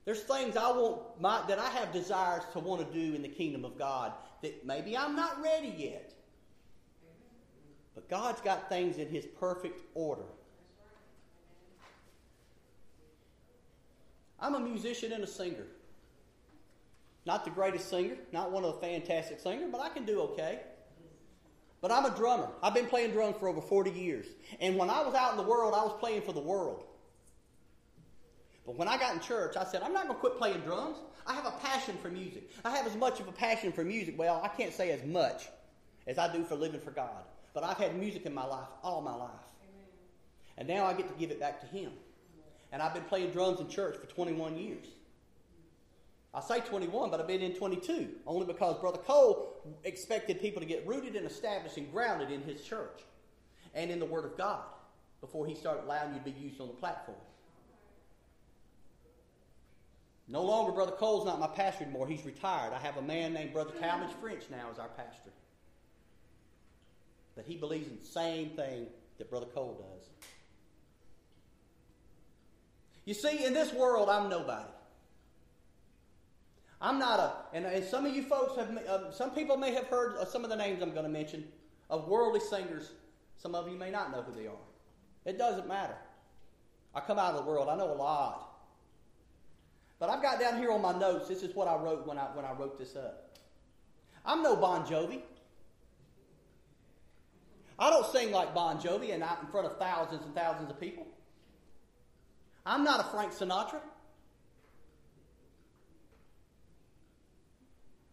There's 0.07 0.21
things 0.21 0.55
I 0.55 0.71
want 0.71 1.01
my, 1.19 1.41
that 1.49 1.59
I 1.59 1.67
have 1.67 1.91
desires 1.91 2.43
to 2.53 2.59
want 2.59 2.79
to 2.79 2.97
do 2.97 3.13
in 3.13 3.21
the 3.21 3.27
kingdom 3.27 3.65
of 3.65 3.77
God 3.77 4.13
that 4.41 4.65
maybe 4.65 4.97
I'm 4.97 5.17
not 5.17 5.43
ready 5.43 5.75
yet. 5.77 6.13
But 7.93 8.07
God's 8.07 8.39
got 8.39 8.69
things 8.69 8.99
in 8.99 9.09
His 9.09 9.25
perfect 9.25 9.81
order. 9.95 10.23
I'm 14.39 14.55
a 14.55 14.61
musician 14.61 15.11
and 15.11 15.25
a 15.25 15.27
singer. 15.27 15.65
Not 17.25 17.43
the 17.43 17.51
greatest 17.51 17.89
singer, 17.89 18.15
not 18.31 18.49
one 18.49 18.63
of 18.63 18.75
the 18.75 18.79
fantastic 18.79 19.41
singers, 19.41 19.67
but 19.73 19.81
I 19.81 19.89
can 19.89 20.05
do 20.05 20.21
okay. 20.21 20.61
But 21.81 21.91
I'm 21.91 22.05
a 22.05 22.15
drummer. 22.15 22.47
I've 22.63 22.73
been 22.73 22.87
playing 22.87 23.11
drums 23.11 23.35
for 23.41 23.49
over 23.49 23.59
40 23.59 23.91
years. 23.91 24.25
And 24.61 24.77
when 24.77 24.89
I 24.89 25.01
was 25.01 25.15
out 25.15 25.31
in 25.31 25.37
the 25.37 25.43
world, 25.43 25.73
I 25.73 25.83
was 25.83 25.97
playing 25.99 26.21
for 26.21 26.31
the 26.31 26.39
world. 26.39 26.85
But 28.67 28.75
when 28.75 28.89
I 28.89 28.97
got 28.97 29.13
in 29.13 29.21
church, 29.21 29.55
I 29.55 29.63
said, 29.63 29.81
I'm 29.81 29.93
not 29.93 30.03
going 30.03 30.15
to 30.15 30.19
quit 30.19 30.37
playing 30.37 30.59
drums. 30.59 30.97
I 31.25 31.33
have 31.33 31.45
a 31.45 31.53
passion 31.63 31.95
for 32.01 32.09
music. 32.09 32.51
I 32.65 32.75
have 32.75 32.85
as 32.85 32.97
much 32.97 33.21
of 33.21 33.27
a 33.29 33.31
passion 33.31 33.71
for 33.71 33.83
music. 33.83 34.19
Well, 34.19 34.41
I 34.43 34.49
can't 34.49 34.73
say 34.73 34.91
as 34.91 35.03
much 35.05 35.47
as 36.05 36.17
I 36.17 36.31
do 36.31 36.43
for 36.43 36.55
living 36.55 36.81
for 36.81 36.91
God. 36.91 37.23
But 37.53 37.63
I've 37.63 37.77
had 37.77 37.97
music 37.97 38.25
in 38.25 38.33
my 38.33 38.45
life 38.45 38.67
all 38.83 39.01
my 39.01 39.15
life. 39.15 39.29
Amen. 39.63 39.87
And 40.57 40.67
now 40.67 40.85
I 40.85 40.93
get 40.93 41.07
to 41.07 41.17
give 41.17 41.31
it 41.31 41.39
back 41.39 41.61
to 41.61 41.67
Him. 41.67 41.91
And 42.73 42.81
I've 42.81 42.93
been 42.93 43.03
playing 43.03 43.31
drums 43.31 43.61
in 43.61 43.69
church 43.69 43.95
for 43.95 44.05
21 44.05 44.57
years. 44.57 44.85
I 46.33 46.41
say 46.41 46.59
21, 46.59 47.09
but 47.09 47.21
I've 47.21 47.27
been 47.27 47.41
in 47.41 47.53
22, 47.53 48.09
only 48.27 48.45
because 48.45 48.77
Brother 48.79 48.99
Cole 48.99 49.55
expected 49.85 50.41
people 50.41 50.61
to 50.61 50.67
get 50.67 50.85
rooted 50.85 51.15
and 51.15 51.25
established 51.25 51.77
and 51.77 51.89
grounded 51.91 52.31
in 52.31 52.43
his 52.43 52.61
church 52.61 52.99
and 53.73 53.89
in 53.89 53.97
the 53.97 54.05
Word 54.05 54.25
of 54.25 54.37
God 54.37 54.63
before 55.21 55.47
he 55.47 55.55
started 55.55 55.85
allowing 55.85 56.13
you 56.13 56.19
to 56.19 56.25
be 56.25 56.31
used 56.31 56.59
on 56.59 56.67
the 56.67 56.73
platform. 56.73 57.17
No 60.27 60.43
longer, 60.43 60.73
Brother 60.73 60.91
Cole's 60.91 61.25
not 61.25 61.39
my 61.39 61.47
pastor 61.47 61.85
anymore. 61.85 62.07
He's 62.07 62.25
retired. 62.25 62.73
I 62.73 62.79
have 62.79 62.97
a 62.97 63.01
man 63.01 63.33
named 63.33 63.53
Brother 63.53 63.71
Talmadge 63.79 64.13
French 64.19 64.43
now 64.51 64.67
as 64.71 64.77
our 64.77 64.89
pastor. 64.89 65.31
But 67.35 67.45
he 67.45 67.55
believes 67.55 67.87
in 67.87 67.97
the 67.99 68.05
same 68.05 68.49
thing 68.49 68.87
that 69.19 69.29
Brother 69.29 69.45
Cole 69.45 69.77
does. 69.79 70.09
You 73.05 73.13
see, 73.13 73.45
in 73.45 73.53
this 73.53 73.71
world, 73.71 74.09
I'm 74.09 74.29
nobody. 74.29 74.69
I'm 76.81 76.99
not 76.99 77.19
a, 77.19 77.33
and, 77.55 77.65
and 77.65 77.83
some 77.85 78.05
of 78.05 78.13
you 78.13 78.21
folks 78.21 78.57
have, 78.57 78.69
uh, 78.77 79.11
some 79.11 79.31
people 79.31 79.55
may 79.55 79.73
have 79.73 79.87
heard 79.87 80.15
some 80.27 80.43
of 80.43 80.49
the 80.49 80.55
names 80.55 80.81
I'm 80.81 80.91
going 80.91 81.05
to 81.05 81.11
mention 81.11 81.47
of 81.89 82.07
worldly 82.07 82.41
singers. 82.41 82.91
Some 83.37 83.55
of 83.55 83.69
you 83.69 83.77
may 83.77 83.89
not 83.89 84.11
know 84.11 84.23
who 84.23 84.33
they 84.33 84.47
are. 84.47 84.65
It 85.25 85.37
doesn't 85.37 85.67
matter. 85.67 85.95
I 86.93 86.99
come 86.99 87.17
out 87.17 87.33
of 87.33 87.45
the 87.45 87.49
world, 87.49 87.69
I 87.69 87.77
know 87.77 87.91
a 87.91 87.95
lot. 87.95 88.56
But 89.99 90.09
I've 90.09 90.21
got 90.21 90.39
down 90.39 90.57
here 90.57 90.71
on 90.71 90.81
my 90.81 90.97
notes, 90.97 91.27
this 91.27 91.41
is 91.41 91.55
what 91.55 91.67
I 91.67 91.75
wrote 91.75 92.05
when 92.05 92.17
I, 92.17 92.25
when 92.33 92.45
I 92.45 92.53
wrote 92.53 92.77
this 92.77 92.95
up. 92.95 93.37
I'm 94.25 94.43
no 94.43 94.55
Bon 94.55 94.85
Jovi. 94.85 95.21
I 97.79 97.89
don't 97.89 98.05
sing 98.07 98.31
like 98.31 98.53
Bon 98.53 98.77
Jovi 98.79 99.13
and 99.13 99.23
out 99.23 99.39
in 99.41 99.47
front 99.47 99.67
of 99.67 99.77
thousands 99.77 100.23
and 100.23 100.35
thousands 100.35 100.69
of 100.69 100.79
people. 100.79 101.07
I'm 102.65 102.83
not 102.83 102.99
a 102.99 103.03
Frank 103.05 103.31
Sinatra. 103.33 103.79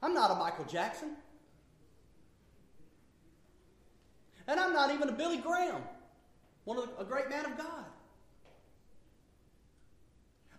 I'm 0.03 0.15
not 0.15 0.31
a 0.31 0.35
Michael 0.35 0.67
Jackson. 0.67 1.17
And 4.47 4.61
I'm 4.61 4.75
not 4.75 4.93
even 4.93 5.09
a 5.09 5.13
Billy 5.13 5.39
Graham, 5.39 5.83
one 6.65 6.79
of 6.79 6.85
the, 6.85 7.03
a 7.03 7.05
great 7.05 7.31
man 7.31 7.47
of 7.47 7.57
God. 7.57 7.85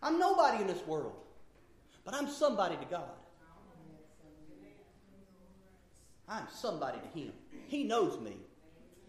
I'm 0.06 0.20
nobody 0.20 0.62
in 0.62 0.68
this 0.68 0.86
world, 0.86 1.14
but 2.06 2.14
I'm 2.14 2.30
somebody 2.30 2.78
to 2.78 2.86
God. 2.86 3.10
I'm 6.30 6.46
somebody 6.54 7.00
to 7.00 7.20
Him. 7.20 7.34
He 7.66 7.84
knows 7.84 8.20
me. 8.20 8.38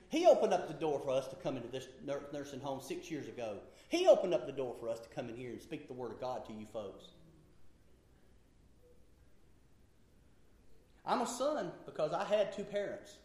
He 0.08 0.24
opened 0.24 0.54
up 0.54 0.68
the 0.68 0.74
door 0.74 0.98
for 1.04 1.10
us 1.10 1.28
to 1.28 1.36
come 1.36 1.58
into 1.58 1.68
this 1.68 1.86
nursing 2.32 2.60
home 2.60 2.80
six 2.80 3.10
years 3.10 3.28
ago. 3.28 3.58
He 3.90 4.06
opened 4.06 4.32
up 4.32 4.46
the 4.46 4.52
door 4.52 4.74
for 4.80 4.88
us 4.88 4.98
to 5.00 5.08
come 5.10 5.28
in 5.28 5.36
here 5.36 5.50
and 5.50 5.60
speak 5.60 5.86
the 5.86 5.92
Word 5.92 6.12
of 6.12 6.20
God 6.20 6.46
to 6.46 6.54
you 6.54 6.64
folks. 6.72 7.04
I'm 11.04 11.20
a 11.20 11.26
son 11.26 11.72
because 11.84 12.14
I 12.14 12.24
had 12.24 12.56
two 12.56 12.64
parents. 12.64 13.16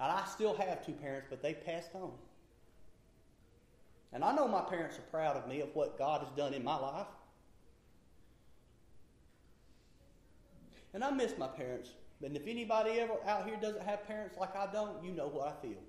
And 0.00 0.10
I 0.10 0.24
still 0.24 0.54
have 0.54 0.84
two 0.86 0.92
parents, 0.92 1.26
but 1.28 1.42
they 1.42 1.52
passed 1.52 1.94
on. 1.94 2.12
And 4.12 4.24
I 4.24 4.34
know 4.34 4.48
my 4.48 4.62
parents 4.62 4.98
are 4.98 5.02
proud 5.02 5.36
of 5.36 5.48
me 5.48 5.60
of 5.60 5.74
what 5.74 5.98
God 5.98 6.22
has 6.22 6.30
done 6.36 6.54
in 6.54 6.64
my 6.64 6.76
life. 6.76 7.06
And 10.94 11.04
I 11.04 11.10
miss 11.10 11.36
my 11.36 11.48
parents. 11.48 11.90
And 12.24 12.34
if 12.36 12.46
anybody 12.46 12.92
ever 12.92 13.14
out 13.26 13.46
here 13.46 13.56
doesn't 13.60 13.82
have 13.82 14.06
parents 14.06 14.36
like 14.38 14.56
I 14.56 14.66
don't, 14.72 15.04
you 15.04 15.12
know 15.12 15.28
what 15.28 15.48
I 15.48 15.66
feel. 15.66 15.82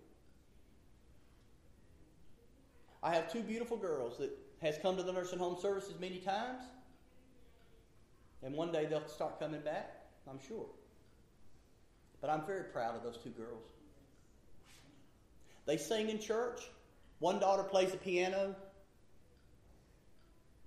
I 3.01 3.13
have 3.13 3.31
two 3.31 3.41
beautiful 3.41 3.77
girls 3.77 4.17
that 4.17 4.37
has 4.61 4.77
come 4.79 4.97
to 4.97 5.03
the 5.03 5.13
nursing 5.13 5.39
home 5.39 5.57
services 5.61 5.93
many 5.99 6.17
times. 6.17 6.63
And 8.43 8.53
one 8.53 8.71
day 8.71 8.85
they'll 8.85 9.07
start 9.07 9.39
coming 9.39 9.61
back, 9.61 9.95
I'm 10.29 10.39
sure. 10.45 10.65
But 12.19 12.29
I'm 12.29 12.45
very 12.45 12.63
proud 12.65 12.95
of 12.95 13.03
those 13.03 13.17
two 13.17 13.29
girls. 13.29 13.63
They 15.65 15.77
sing 15.77 16.09
in 16.09 16.19
church. 16.19 16.61
One 17.19 17.39
daughter 17.39 17.63
plays 17.63 17.91
the 17.91 17.97
piano. 17.97 18.55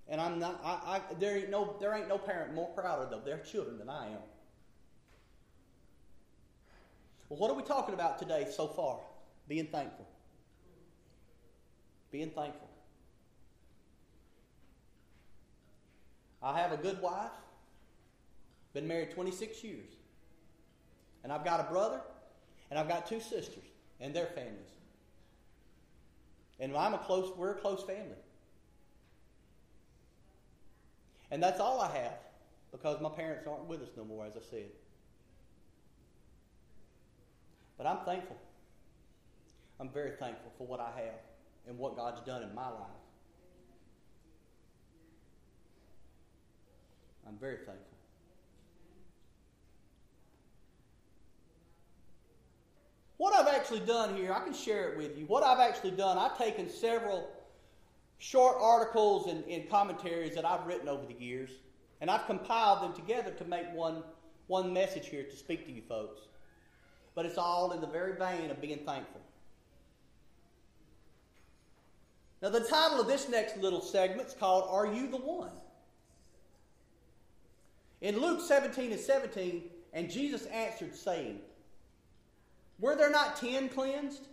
And 0.09 0.21
I'm 0.21 0.39
not 0.41 0.61
I, 0.65 0.97
I 0.97 1.15
there 1.21 1.37
ain't 1.37 1.51
no 1.51 1.77
there 1.79 1.95
ain't 1.95 2.09
no 2.09 2.19
parent 2.19 2.55
more 2.55 2.69
proud 2.69 3.13
of 3.13 3.25
their 3.25 3.39
children 3.39 3.79
than 3.79 3.89
I 3.89 4.07
am. 4.09 4.23
Well, 7.29 7.39
what 7.39 7.51
are 7.51 7.55
we 7.55 7.63
talking 7.63 7.95
about 7.95 8.19
today 8.19 8.49
so 8.51 8.67
far? 8.67 8.99
Being 9.47 9.67
thankful. 9.67 10.07
Being 12.11 12.31
thankful. 12.31 12.69
I 16.43 16.59
have 16.59 16.73
a 16.73 16.77
good 16.77 17.01
wife. 17.01 17.31
Been 18.73 18.89
married 18.89 19.13
26 19.13 19.63
years. 19.63 19.91
And 21.23 21.33
I've 21.33 21.45
got 21.45 21.61
a 21.61 21.65
brother, 21.65 22.01
and 22.71 22.79
I've 22.79 22.89
got 22.89 23.07
two 23.07 23.21
sisters 23.21 23.65
and 24.01 24.15
their 24.15 24.27
families. 24.27 24.80
And 26.61 26.77
I'm 26.77 26.95
a 26.95 26.99
close, 26.99 27.33
we're 27.37 27.53
a 27.53 27.61
close 27.61 27.83
family. 27.83 28.21
And 31.31 31.43
that's 31.43 31.59
all 31.59 31.81
I 31.81 31.91
have 31.97 32.19
because 32.71 33.01
my 33.01 33.09
parents 33.09 33.47
aren't 33.47 33.65
with 33.65 33.83
us 33.83 33.89
no 33.97 34.05
more, 34.05 34.27
as 34.27 34.33
I 34.37 34.41
said. 34.51 34.71
But 37.79 37.87
I'm 37.87 38.05
thankful. 38.05 38.37
I'm 39.79 39.89
very 39.89 40.11
thankful 40.11 40.53
for 40.59 40.67
what 40.67 40.81
I 40.81 40.91
have 40.97 41.21
and 41.67 41.79
what 41.79 41.97
God's 41.97 42.21
done 42.27 42.43
in 42.43 42.55
my 42.55 42.69
life. 42.69 43.01
I'm 47.27 47.39
very 47.39 47.57
thankful. 47.57 47.90
What 53.21 53.39
I've 53.39 53.55
actually 53.55 53.81
done 53.81 54.17
here, 54.17 54.33
I 54.33 54.41
can 54.41 54.55
share 54.55 54.89
it 54.89 54.97
with 54.97 55.19
you. 55.19 55.27
What 55.27 55.43
I've 55.43 55.61
actually 55.61 55.91
done, 55.91 56.17
I've 56.17 56.39
taken 56.39 56.71
several 56.71 57.29
short 58.17 58.57
articles 58.59 59.27
and, 59.27 59.45
and 59.45 59.69
commentaries 59.69 60.35
that 60.37 60.47
I've 60.47 60.67
written 60.67 60.89
over 60.89 61.05
the 61.05 61.23
years, 61.23 61.51
and 62.01 62.11
I've 62.11 62.25
compiled 62.25 62.81
them 62.81 62.95
together 62.95 63.31
to 63.33 63.45
make 63.45 63.71
one, 63.75 64.03
one 64.47 64.73
message 64.73 65.09
here 65.09 65.23
to 65.23 65.37
speak 65.37 65.67
to 65.67 65.71
you 65.71 65.83
folks. 65.87 66.23
But 67.15 67.27
it's 67.27 67.37
all 67.37 67.73
in 67.73 67.83
the 67.83 67.87
very 67.87 68.17
vein 68.17 68.51
of 68.51 68.59
being 68.59 68.79
thankful. 68.87 69.21
Now, 72.41 72.49
the 72.49 72.61
title 72.61 73.03
of 73.03 73.07
this 73.07 73.29
next 73.29 73.59
little 73.59 73.83
segment 73.83 74.29
is 74.29 74.35
called 74.35 74.65
Are 74.71 74.87
You 74.87 75.11
the 75.11 75.19
One? 75.19 75.53
In 78.01 78.19
Luke 78.19 78.41
17 78.41 78.93
and 78.93 79.01
17, 79.01 79.65
and 79.93 80.09
Jesus 80.09 80.47
answered, 80.47 80.97
saying, 80.97 81.41
were 82.81 82.97
there 82.97 83.11
not 83.11 83.37
ten 83.37 83.69
cleansed? 83.69 84.27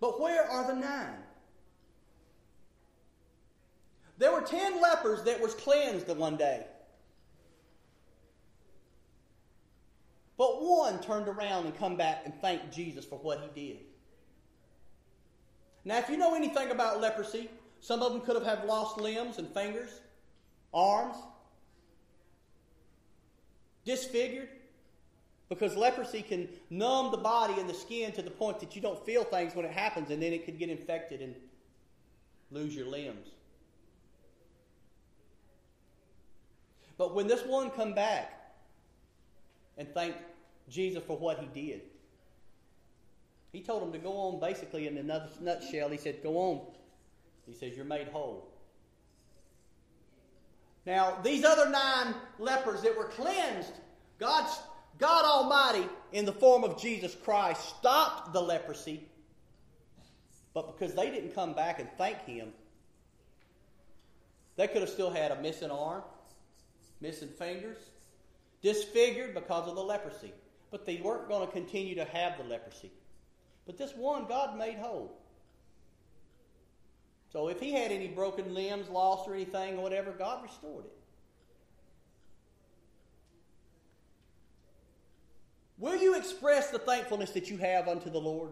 But 0.00 0.20
where 0.20 0.44
are 0.48 0.66
the 0.66 0.78
nine? 0.78 1.18
There 4.18 4.32
were 4.32 4.42
ten 4.42 4.80
lepers 4.80 5.22
that 5.24 5.40
was 5.40 5.54
cleansed 5.54 6.08
one 6.08 6.36
day. 6.36 6.66
But 10.38 10.62
one 10.62 11.00
turned 11.00 11.28
around 11.28 11.64
and 11.64 11.76
come 11.76 11.96
back 11.96 12.22
and 12.24 12.34
thanked 12.40 12.74
Jesus 12.74 13.04
for 13.04 13.18
what 13.18 13.40
he 13.40 13.68
did. 13.68 13.78
Now, 15.84 15.98
if 15.98 16.10
you 16.10 16.16
know 16.16 16.34
anything 16.34 16.70
about 16.70 17.00
leprosy, 17.00 17.48
some 17.80 18.02
of 18.02 18.12
them 18.12 18.20
could 18.20 18.42
have 18.42 18.64
lost 18.64 18.98
limbs 18.98 19.38
and 19.38 19.48
fingers, 19.48 20.00
arms, 20.74 21.16
disfigured. 23.84 24.48
Because 25.48 25.76
leprosy 25.76 26.22
can 26.22 26.48
numb 26.70 27.12
the 27.12 27.18
body 27.18 27.54
and 27.60 27.68
the 27.68 27.74
skin 27.74 28.12
to 28.12 28.22
the 28.22 28.30
point 28.30 28.58
that 28.60 28.74
you 28.74 28.82
don't 28.82 29.04
feel 29.06 29.22
things 29.22 29.54
when 29.54 29.64
it 29.64 29.70
happens, 29.70 30.10
and 30.10 30.20
then 30.20 30.32
it 30.32 30.44
could 30.44 30.58
get 30.58 30.70
infected 30.70 31.20
and 31.20 31.34
lose 32.50 32.74
your 32.74 32.86
limbs. 32.86 33.28
But 36.98 37.14
when 37.14 37.26
this 37.26 37.44
one 37.44 37.70
come 37.70 37.94
back 37.94 38.32
and 39.76 39.86
thanked 39.88 40.18
Jesus 40.68 41.02
for 41.06 41.16
what 41.16 41.38
he 41.38 41.46
did, 41.46 41.82
he 43.52 43.60
told 43.62 43.82
him 43.82 43.92
to 43.92 43.98
go 43.98 44.12
on 44.12 44.40
basically 44.40 44.86
in 44.86 44.98
another 44.98 45.28
nutshell. 45.40 45.88
He 45.88 45.98
said, 45.98 46.22
Go 46.22 46.36
on. 46.36 46.60
He 47.46 47.54
says, 47.54 47.76
You're 47.76 47.84
made 47.84 48.08
whole. 48.08 48.48
Now, 50.84 51.18
these 51.22 51.44
other 51.44 51.68
nine 51.68 52.14
lepers 52.38 52.82
that 52.82 52.96
were 52.96 53.08
cleansed, 53.08 53.72
God's 54.18 54.56
God 54.98 55.24
Almighty, 55.24 55.88
in 56.12 56.24
the 56.24 56.32
form 56.32 56.64
of 56.64 56.80
Jesus 56.80 57.14
Christ, 57.14 57.76
stopped 57.78 58.32
the 58.32 58.40
leprosy, 58.40 59.02
but 60.54 60.78
because 60.78 60.94
they 60.94 61.10
didn't 61.10 61.34
come 61.34 61.52
back 61.52 61.80
and 61.80 61.88
thank 61.98 62.24
Him, 62.24 62.52
they 64.56 64.66
could 64.68 64.80
have 64.80 64.90
still 64.90 65.10
had 65.10 65.30
a 65.30 65.42
missing 65.42 65.70
arm, 65.70 66.02
missing 67.00 67.28
fingers, 67.28 67.78
disfigured 68.62 69.34
because 69.34 69.68
of 69.68 69.74
the 69.74 69.82
leprosy. 69.82 70.32
But 70.70 70.86
they 70.86 70.96
weren't 70.96 71.28
going 71.28 71.46
to 71.46 71.52
continue 71.52 71.94
to 71.96 72.04
have 72.04 72.38
the 72.38 72.44
leprosy. 72.44 72.90
But 73.66 73.78
this 73.78 73.92
one, 73.94 74.26
God 74.26 74.58
made 74.58 74.76
whole. 74.76 75.16
So 77.32 77.48
if 77.48 77.60
he 77.60 77.72
had 77.72 77.92
any 77.92 78.08
broken 78.08 78.54
limbs, 78.54 78.88
lost, 78.88 79.28
or 79.28 79.34
anything, 79.34 79.78
or 79.78 79.82
whatever, 79.82 80.12
God 80.12 80.42
restored 80.42 80.86
it. 80.86 80.92
Will 85.86 85.94
you 85.94 86.16
express 86.16 86.70
the 86.70 86.80
thankfulness 86.80 87.30
that 87.30 87.48
you 87.48 87.58
have 87.58 87.86
unto 87.86 88.10
the 88.10 88.18
Lord? 88.18 88.50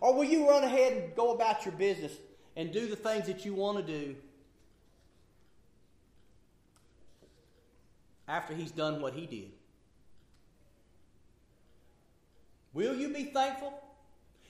Or 0.00 0.14
will 0.14 0.24
you 0.24 0.48
run 0.48 0.64
ahead 0.64 0.94
and 0.94 1.14
go 1.14 1.34
about 1.34 1.66
your 1.66 1.74
business 1.74 2.14
and 2.56 2.72
do 2.72 2.86
the 2.86 2.96
things 2.96 3.26
that 3.26 3.44
you 3.44 3.52
want 3.52 3.76
to 3.76 3.82
do 3.82 4.16
after 8.26 8.54
He's 8.54 8.70
done 8.70 9.02
what 9.02 9.12
He 9.12 9.26
did? 9.26 9.50
Will 12.72 12.94
you 12.94 13.10
be 13.10 13.24
thankful? 13.24 13.78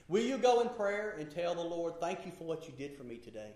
Will 0.06 0.22
you 0.22 0.38
go 0.38 0.60
in 0.60 0.68
prayer 0.68 1.16
and 1.18 1.28
tell 1.28 1.56
the 1.56 1.60
Lord, 1.60 1.94
Thank 2.00 2.24
you 2.24 2.30
for 2.38 2.44
what 2.44 2.68
you 2.68 2.74
did 2.78 2.96
for 2.96 3.02
me 3.02 3.16
today? 3.16 3.50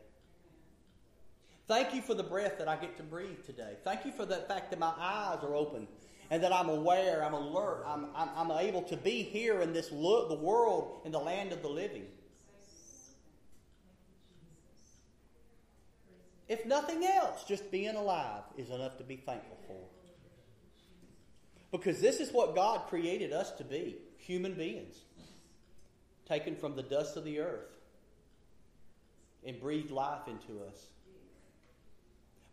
Thank 1.68 1.94
you 1.94 2.02
for 2.02 2.14
the 2.14 2.24
breath 2.24 2.58
that 2.58 2.66
I 2.66 2.74
get 2.74 2.96
to 2.96 3.04
breathe 3.04 3.46
today. 3.46 3.76
Thank 3.84 4.04
you 4.04 4.10
for 4.10 4.26
the 4.26 4.38
fact 4.38 4.70
that 4.70 4.80
my 4.80 4.92
eyes 4.98 5.38
are 5.44 5.54
open 5.54 5.86
and 6.32 6.42
that 6.42 6.50
I'm 6.50 6.70
aware, 6.70 7.22
I'm 7.22 7.34
alert, 7.34 7.84
I'm, 7.86 8.06
I'm, 8.16 8.30
I'm 8.34 8.50
able 8.52 8.80
to 8.84 8.96
be 8.96 9.22
here 9.22 9.60
in 9.60 9.74
this 9.74 9.92
lo- 9.92 10.30
the 10.30 10.34
world, 10.34 11.02
in 11.04 11.12
the 11.12 11.18
land 11.18 11.52
of 11.52 11.60
the 11.60 11.68
living. 11.68 12.06
If 16.48 16.64
nothing 16.64 17.04
else, 17.04 17.44
just 17.44 17.70
being 17.70 17.96
alive 17.96 18.44
is 18.56 18.70
enough 18.70 18.96
to 18.96 19.04
be 19.04 19.16
thankful 19.16 19.58
for. 19.66 19.76
Because 21.70 22.00
this 22.00 22.18
is 22.18 22.32
what 22.32 22.54
God 22.54 22.88
created 22.88 23.34
us 23.34 23.52
to 23.52 23.64
be 23.64 23.98
human 24.16 24.54
beings, 24.54 24.96
taken 26.26 26.56
from 26.56 26.76
the 26.76 26.82
dust 26.82 27.18
of 27.18 27.24
the 27.24 27.40
earth 27.40 27.76
and 29.44 29.60
breathed 29.60 29.90
life 29.90 30.28
into 30.28 30.64
us. 30.64 30.86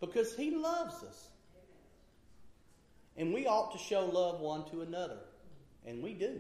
Because 0.02 0.36
He 0.36 0.52
loves 0.52 1.02
us. 1.02 1.30
And 3.20 3.34
we 3.34 3.46
ought 3.48 3.74
to 3.74 3.78
show 3.78 4.06
love 4.06 4.40
one 4.40 4.64
to 4.72 4.82
another. 4.82 5.18
And 5.86 6.02
we 6.02 6.14
do. 6.14 6.40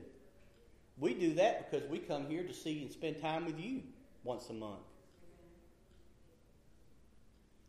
We 0.97 1.13
do 1.13 1.33
that 1.33 1.69
because 1.69 1.87
we 1.89 1.99
come 1.99 2.25
here 2.27 2.43
to 2.43 2.53
see 2.53 2.81
and 2.81 2.89
spend 2.89 3.21
time 3.21 3.45
with 3.45 3.59
you 3.59 3.83
once 4.23 4.49
a 4.49 4.53
month. 4.53 4.79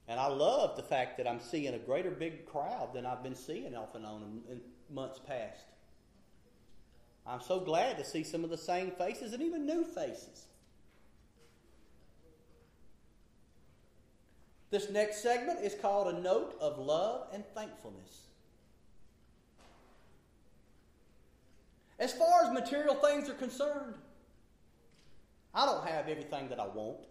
And 0.06 0.18
I 0.18 0.28
love 0.28 0.76
the 0.76 0.82
fact 0.84 1.18
that 1.18 1.26
I'm 1.28 1.40
seeing 1.40 1.74
a 1.74 1.78
greater 1.78 2.10
big 2.10 2.46
crowd 2.46 2.94
than 2.94 3.04
I've 3.04 3.22
been 3.22 3.34
seeing 3.34 3.74
off 3.74 3.96
and 3.96 4.06
on 4.06 4.42
in, 4.48 4.60
months 4.88 5.18
past. 5.18 5.66
I'm 7.26 7.40
so 7.40 7.58
glad 7.60 7.98
to 7.98 8.04
see 8.04 8.22
some 8.22 8.44
of 8.44 8.50
the 8.50 8.58
same 8.58 8.92
faces 8.92 9.32
and 9.32 9.42
even 9.42 9.66
new 9.66 9.84
faces. 9.84 10.46
This 14.70 14.88
next 14.88 15.20
segment 15.20 15.60
is 15.64 15.74
called 15.74 16.14
A 16.14 16.20
Note 16.20 16.56
of 16.60 16.78
Love 16.78 17.26
and 17.32 17.44
Thankfulness. 17.54 18.29
As 22.00 22.14
far 22.14 22.44
as 22.44 22.50
material 22.50 22.94
things 22.94 23.28
are 23.28 23.34
concerned, 23.34 23.94
I 25.54 25.66
don't 25.66 25.86
have 25.86 26.08
everything 26.08 26.48
that 26.48 26.58
I 26.58 26.66
want. 26.66 27.04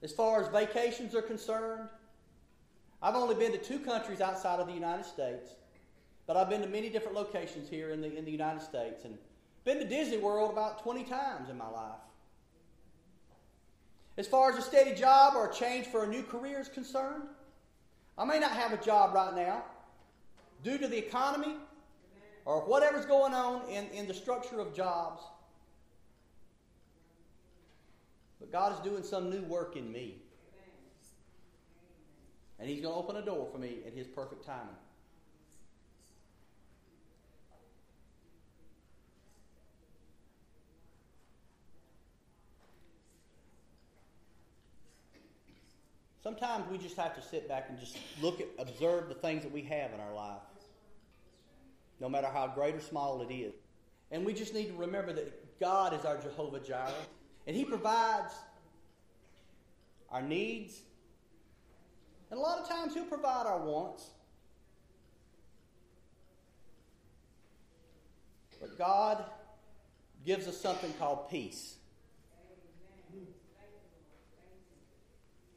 As 0.00 0.12
far 0.12 0.40
as 0.40 0.48
vacations 0.48 1.14
are 1.16 1.22
concerned, 1.22 1.88
I've 3.02 3.16
only 3.16 3.34
been 3.34 3.50
to 3.50 3.58
two 3.58 3.80
countries 3.80 4.20
outside 4.20 4.60
of 4.60 4.68
the 4.68 4.72
United 4.72 5.04
States, 5.04 5.50
but 6.28 6.36
I've 6.36 6.48
been 6.48 6.62
to 6.62 6.68
many 6.68 6.88
different 6.88 7.16
locations 7.16 7.68
here 7.68 7.90
in 7.90 8.00
the, 8.00 8.16
in 8.16 8.24
the 8.24 8.30
United 8.30 8.62
States 8.62 9.04
and 9.04 9.18
been 9.64 9.78
to 9.78 9.84
Disney 9.84 10.18
World 10.18 10.52
about 10.52 10.84
20 10.84 11.02
times 11.04 11.50
in 11.50 11.58
my 11.58 11.68
life. 11.68 11.98
As 14.16 14.28
far 14.28 14.52
as 14.52 14.58
a 14.58 14.62
steady 14.62 14.94
job 14.94 15.34
or 15.34 15.48
a 15.48 15.52
change 15.52 15.86
for 15.86 16.04
a 16.04 16.06
new 16.06 16.22
career 16.22 16.60
is 16.60 16.68
concerned, 16.68 17.24
I 18.16 18.24
may 18.24 18.38
not 18.38 18.52
have 18.52 18.72
a 18.72 18.76
job 18.76 19.14
right 19.14 19.34
now 19.34 19.64
due 20.62 20.78
to 20.78 20.86
the 20.86 20.98
economy 20.98 21.56
or 22.44 22.60
whatever's 22.60 23.06
going 23.06 23.34
on 23.34 23.68
in, 23.68 23.86
in 23.90 24.08
the 24.08 24.14
structure 24.14 24.58
of 24.58 24.74
jobs. 24.74 25.22
But 28.40 28.50
God 28.50 28.72
is 28.72 28.80
doing 28.80 29.04
some 29.04 29.30
new 29.30 29.42
work 29.42 29.76
in 29.76 29.90
me. 29.92 30.16
And 32.58 32.68
He's 32.68 32.80
going 32.80 32.94
to 32.94 32.98
open 32.98 33.16
a 33.16 33.22
door 33.24 33.48
for 33.50 33.58
me 33.58 33.78
at 33.86 33.92
His 33.92 34.06
perfect 34.06 34.44
timing. 34.44 34.68
Sometimes 46.22 46.64
we 46.70 46.78
just 46.78 46.96
have 46.96 47.16
to 47.16 47.22
sit 47.22 47.48
back 47.48 47.66
and 47.68 47.78
just 47.80 47.96
look 48.20 48.40
at, 48.40 48.46
observe 48.58 49.08
the 49.08 49.14
things 49.14 49.42
that 49.42 49.52
we 49.52 49.62
have 49.62 49.92
in 49.92 49.98
our 49.98 50.14
life 50.14 50.38
no 52.02 52.08
matter 52.08 52.26
how 52.26 52.48
great 52.48 52.74
or 52.74 52.80
small 52.80 53.22
it 53.22 53.32
is. 53.32 53.54
And 54.10 54.26
we 54.26 54.34
just 54.34 54.52
need 54.52 54.66
to 54.66 54.74
remember 54.74 55.12
that 55.12 55.60
God 55.60 55.94
is 55.94 56.04
our 56.04 56.18
Jehovah 56.18 56.58
Jireh, 56.58 56.92
and 57.46 57.56
He 57.56 57.64
provides 57.64 58.34
our 60.10 60.20
needs. 60.20 60.80
And 62.30 62.38
a 62.38 62.42
lot 62.42 62.58
of 62.58 62.68
times 62.68 62.92
He'll 62.92 63.04
provide 63.04 63.46
our 63.46 63.60
wants. 63.60 64.04
But 68.60 68.76
God 68.76 69.24
gives 70.26 70.48
us 70.48 70.60
something 70.60 70.92
called 70.94 71.30
peace. 71.30 71.76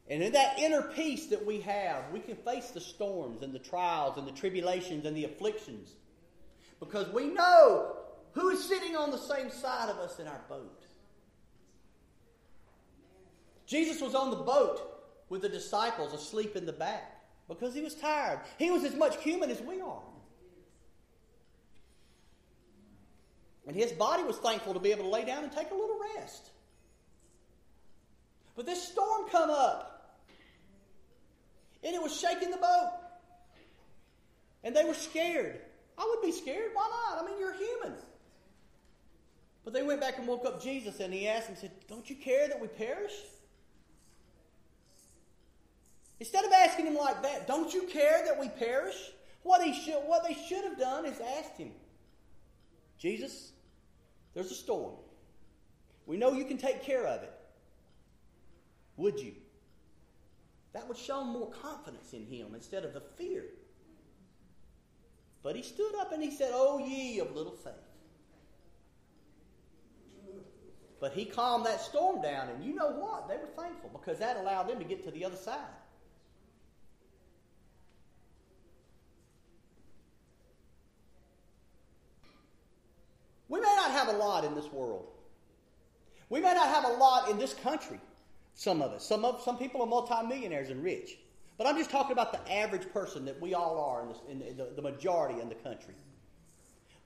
And 0.08 0.22
in 0.22 0.32
that 0.34 0.60
inner 0.60 0.82
peace 0.82 1.26
that 1.26 1.44
we 1.44 1.60
have, 1.62 2.04
we 2.12 2.20
can 2.20 2.36
face 2.36 2.70
the 2.70 2.80
storms 2.80 3.42
and 3.42 3.52
the 3.52 3.58
trials 3.58 4.16
and 4.16 4.28
the 4.28 4.32
tribulations 4.32 5.04
and 5.04 5.16
the 5.16 5.24
afflictions 5.24 5.90
because 6.80 7.08
we 7.12 7.26
know 7.26 7.96
who 8.32 8.50
is 8.50 8.62
sitting 8.64 8.96
on 8.96 9.10
the 9.10 9.18
same 9.18 9.50
side 9.50 9.88
of 9.88 9.96
us 9.98 10.18
in 10.18 10.26
our 10.26 10.40
boat. 10.48 10.84
Jesus 13.66 14.00
was 14.00 14.14
on 14.14 14.30
the 14.30 14.36
boat 14.36 14.80
with 15.28 15.42
the 15.42 15.48
disciples 15.48 16.12
asleep 16.12 16.54
in 16.54 16.66
the 16.66 16.72
back 16.72 17.20
because 17.48 17.74
he 17.74 17.82
was 17.82 17.94
tired. 17.94 18.40
He 18.58 18.70
was 18.70 18.84
as 18.84 18.94
much 18.94 19.16
human 19.22 19.50
as 19.50 19.60
we 19.60 19.80
are. 19.80 20.02
And 23.66 23.74
his 23.74 23.90
body 23.92 24.22
was 24.22 24.36
thankful 24.36 24.74
to 24.74 24.80
be 24.80 24.92
able 24.92 25.04
to 25.04 25.10
lay 25.10 25.24
down 25.24 25.42
and 25.42 25.52
take 25.52 25.70
a 25.70 25.74
little 25.74 25.98
rest. 26.16 26.50
But 28.54 28.64
this 28.64 28.82
storm 28.82 29.28
come 29.28 29.50
up. 29.50 29.92
And 31.82 31.94
it 31.94 32.00
was 32.00 32.18
shaking 32.18 32.50
the 32.50 32.56
boat. 32.56 32.92
And 34.62 34.74
they 34.74 34.84
were 34.84 34.94
scared. 34.94 35.60
I 35.98 36.06
would 36.08 36.24
be 36.24 36.32
scared. 36.32 36.70
Why 36.74 36.88
not? 36.90 37.22
I 37.22 37.26
mean, 37.26 37.38
you're 37.38 37.54
human. 37.54 37.94
But 39.64 39.72
they 39.72 39.82
went 39.82 40.00
back 40.00 40.18
and 40.18 40.26
woke 40.26 40.46
up 40.46 40.62
Jesus 40.62 41.00
and 41.00 41.12
he 41.12 41.26
asked 41.26 41.48
him, 41.48 41.56
said, 41.56 41.72
Don't 41.88 42.08
you 42.08 42.16
care 42.16 42.48
that 42.48 42.60
we 42.60 42.68
perish? 42.68 43.12
Instead 46.20 46.44
of 46.44 46.52
asking 46.52 46.86
him 46.86 46.94
like 46.94 47.22
that, 47.22 47.46
don't 47.46 47.74
you 47.74 47.82
care 47.82 48.24
that 48.24 48.38
we 48.38 48.48
perish? 48.48 48.96
What, 49.42 49.62
he 49.62 49.74
should, 49.74 50.00
what 50.06 50.24
they 50.26 50.34
should 50.34 50.64
have 50.64 50.78
done 50.78 51.04
is 51.04 51.20
asked 51.38 51.56
him, 51.56 51.72
Jesus, 52.98 53.52
there's 54.34 54.50
a 54.50 54.54
storm. 54.54 54.94
We 56.06 56.16
know 56.16 56.32
you 56.32 56.44
can 56.44 56.58
take 56.58 56.82
care 56.82 57.06
of 57.06 57.22
it. 57.22 57.32
Would 58.96 59.20
you? 59.20 59.34
That 60.72 60.88
would 60.88 60.96
show 60.96 61.24
more 61.24 61.50
confidence 61.50 62.12
in 62.12 62.24
him 62.26 62.54
instead 62.54 62.84
of 62.84 62.94
the 62.94 63.00
fear. 63.00 63.44
But 65.46 65.54
he 65.54 65.62
stood 65.62 65.94
up 66.00 66.10
and 66.10 66.20
he 66.20 66.32
said, 66.32 66.50
Oh, 66.52 66.84
ye 66.84 67.20
of 67.20 67.36
little 67.36 67.52
faith. 67.52 67.72
But 71.00 71.12
he 71.12 71.24
calmed 71.24 71.64
that 71.66 71.80
storm 71.80 72.20
down, 72.20 72.48
and 72.48 72.64
you 72.64 72.74
know 72.74 72.88
what? 72.88 73.28
They 73.28 73.36
were 73.36 73.46
thankful 73.56 73.90
because 73.92 74.18
that 74.18 74.38
allowed 74.38 74.64
them 74.64 74.80
to 74.80 74.84
get 74.84 75.04
to 75.04 75.12
the 75.12 75.24
other 75.24 75.36
side. 75.36 75.60
We 83.48 83.60
may 83.60 83.72
not 83.76 83.92
have 83.92 84.08
a 84.08 84.16
lot 84.16 84.42
in 84.42 84.56
this 84.56 84.72
world. 84.72 85.06
We 86.28 86.40
may 86.40 86.54
not 86.54 86.66
have 86.66 86.86
a 86.86 86.94
lot 86.94 87.30
in 87.30 87.38
this 87.38 87.54
country, 87.54 88.00
some 88.56 88.82
of 88.82 88.90
us. 88.90 89.06
Some, 89.06 89.24
of, 89.24 89.40
some 89.42 89.58
people 89.58 89.80
are 89.80 89.86
multimillionaires 89.86 90.70
and 90.70 90.82
rich. 90.82 91.18
But 91.58 91.66
I'm 91.66 91.76
just 91.76 91.90
talking 91.90 92.12
about 92.12 92.32
the 92.32 92.52
average 92.52 92.92
person 92.92 93.24
that 93.24 93.40
we 93.40 93.54
all 93.54 93.78
are 93.78 94.02
in, 94.02 94.08
this, 94.40 94.50
in 94.50 94.56
the, 94.56 94.72
the 94.76 94.82
majority 94.82 95.40
in 95.40 95.48
the 95.48 95.54
country. 95.54 95.94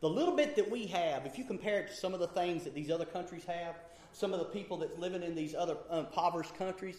The 0.01 0.09
little 0.09 0.35
bit 0.35 0.57
that 0.57 0.71
we 0.71 0.87
have, 0.87 1.27
if 1.27 1.39
you 1.39 1.45
compare 1.45 1.81
it 1.81 1.89
to 1.89 1.95
some 1.95 2.15
of 2.15 2.21
the 2.21 2.27
things 2.29 2.65
that 2.65 2.75
these 2.75 2.91
other 2.91 3.05
countries 3.05 3.45
have, 3.45 3.77
some 4.13 4.33
of 4.33 4.41
the 4.41 4.47
people 4.47 4.77
that's 4.79 4.99
living 4.99 5.23
in 5.23 5.35
these 5.35 5.55
other 5.55 5.77
impoverished 5.93 6.57
countries, 6.57 6.97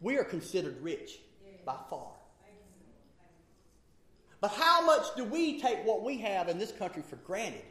we 0.00 0.16
are 0.16 0.24
considered 0.24 0.80
rich 0.82 1.18
by 1.64 1.76
far. 1.90 2.12
But 4.40 4.52
how 4.52 4.86
much 4.86 5.04
do 5.16 5.24
we 5.24 5.60
take 5.60 5.84
what 5.84 6.04
we 6.04 6.16
have 6.18 6.48
in 6.48 6.58
this 6.58 6.70
country 6.70 7.02
for 7.02 7.16
granted? 7.16 7.64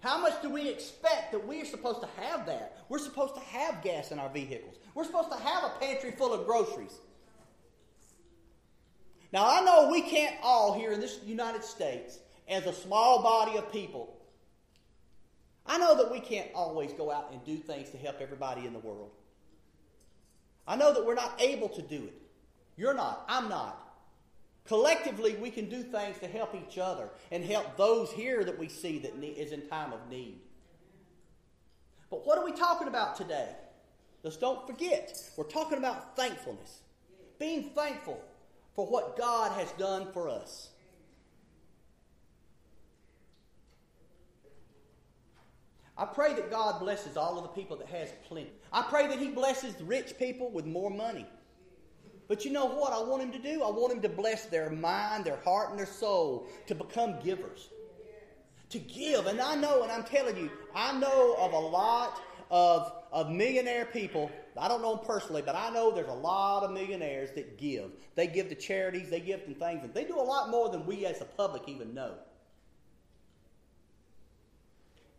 How 0.00 0.20
much 0.20 0.40
do 0.40 0.48
we 0.48 0.68
expect 0.68 1.32
that 1.32 1.46
we 1.46 1.60
are 1.60 1.64
supposed 1.64 2.00
to 2.00 2.08
have 2.20 2.46
that? 2.46 2.78
We're 2.88 3.00
supposed 3.00 3.34
to 3.34 3.40
have 3.40 3.82
gas 3.82 4.12
in 4.12 4.20
our 4.20 4.28
vehicles. 4.28 4.76
We're 4.94 5.04
supposed 5.04 5.32
to 5.32 5.38
have 5.38 5.64
a 5.64 5.72
pantry 5.80 6.12
full 6.12 6.32
of 6.32 6.46
groceries. 6.46 6.94
Now, 9.36 9.50
I 9.50 9.60
know 9.60 9.90
we 9.92 10.00
can't 10.00 10.34
all 10.42 10.72
here 10.72 10.92
in 10.92 11.00
this 11.00 11.18
United 11.26 11.62
States, 11.62 12.20
as 12.48 12.64
a 12.64 12.72
small 12.72 13.22
body 13.22 13.58
of 13.58 13.70
people, 13.70 14.16
I 15.66 15.76
know 15.76 15.94
that 15.94 16.10
we 16.10 16.20
can't 16.20 16.48
always 16.54 16.94
go 16.94 17.12
out 17.12 17.28
and 17.30 17.44
do 17.44 17.58
things 17.58 17.90
to 17.90 17.98
help 17.98 18.22
everybody 18.22 18.64
in 18.64 18.72
the 18.72 18.78
world. 18.78 19.10
I 20.66 20.76
know 20.76 20.94
that 20.94 21.04
we're 21.04 21.12
not 21.12 21.38
able 21.38 21.68
to 21.68 21.82
do 21.82 21.96
it. 21.96 22.14
You're 22.78 22.94
not. 22.94 23.26
I'm 23.28 23.50
not. 23.50 23.78
Collectively, 24.64 25.34
we 25.34 25.50
can 25.50 25.68
do 25.68 25.82
things 25.82 26.18
to 26.20 26.28
help 26.28 26.54
each 26.54 26.78
other 26.78 27.10
and 27.30 27.44
help 27.44 27.76
those 27.76 28.10
here 28.10 28.42
that 28.42 28.58
we 28.58 28.68
see 28.70 29.00
that 29.00 29.22
is 29.22 29.52
in 29.52 29.68
time 29.68 29.92
of 29.92 30.00
need. 30.08 30.40
But 32.08 32.26
what 32.26 32.38
are 32.38 32.44
we 32.46 32.52
talking 32.52 32.88
about 32.88 33.16
today? 33.16 33.50
Let's 34.22 34.38
don't 34.38 34.66
forget, 34.66 35.14
we're 35.36 35.44
talking 35.44 35.76
about 35.76 36.16
thankfulness. 36.16 36.80
Being 37.38 37.64
thankful 37.74 38.18
for 38.76 38.86
what 38.86 39.16
God 39.16 39.52
has 39.58 39.72
done 39.72 40.12
for 40.12 40.28
us. 40.28 40.68
I 45.98 46.04
pray 46.04 46.34
that 46.34 46.50
God 46.50 46.78
blesses 46.78 47.16
all 47.16 47.38
of 47.38 47.42
the 47.42 47.48
people 47.48 47.78
that 47.78 47.88
has 47.88 48.12
plenty. 48.28 48.52
I 48.70 48.82
pray 48.82 49.06
that 49.08 49.18
He 49.18 49.28
blesses 49.28 49.74
the 49.74 49.84
rich 49.84 50.18
people 50.18 50.50
with 50.50 50.66
more 50.66 50.90
money. 50.90 51.26
But 52.28 52.44
you 52.44 52.52
know 52.52 52.66
what 52.66 52.92
I 52.92 53.00
want 53.02 53.22
Him 53.22 53.32
to 53.32 53.38
do? 53.38 53.62
I 53.62 53.70
want 53.70 53.94
Him 53.94 54.02
to 54.02 54.08
bless 54.10 54.44
their 54.44 54.68
mind, 54.68 55.24
their 55.24 55.38
heart, 55.38 55.70
and 55.70 55.78
their 55.78 55.86
soul 55.86 56.46
to 56.66 56.74
become 56.74 57.18
givers. 57.24 57.70
To 58.70 58.78
give. 58.78 59.26
And 59.26 59.40
I 59.40 59.54
know, 59.54 59.84
and 59.84 59.90
I'm 59.90 60.04
telling 60.04 60.36
you, 60.36 60.50
I 60.74 60.98
know 60.98 61.34
of 61.38 61.54
a 61.54 61.58
lot 61.58 62.20
of, 62.50 62.92
of 63.10 63.30
millionaire 63.30 63.86
people. 63.86 64.30
I 64.58 64.68
don't 64.68 64.80
know 64.80 64.96
them 64.96 65.04
personally, 65.04 65.42
but 65.44 65.54
I 65.54 65.70
know 65.70 65.90
there's 65.90 66.08
a 66.08 66.12
lot 66.12 66.62
of 66.62 66.70
millionaires 66.70 67.30
that 67.32 67.58
give. 67.58 67.90
They 68.14 68.26
give 68.26 68.48
to 68.48 68.54
charities, 68.54 69.10
they 69.10 69.20
give 69.20 69.44
to 69.46 69.54
things, 69.54 69.82
and 69.82 69.92
they 69.92 70.04
do 70.04 70.18
a 70.18 70.22
lot 70.22 70.50
more 70.50 70.68
than 70.70 70.86
we 70.86 71.04
as 71.04 71.18
the 71.18 71.24
public 71.24 71.62
even 71.68 71.92
know. 71.94 72.14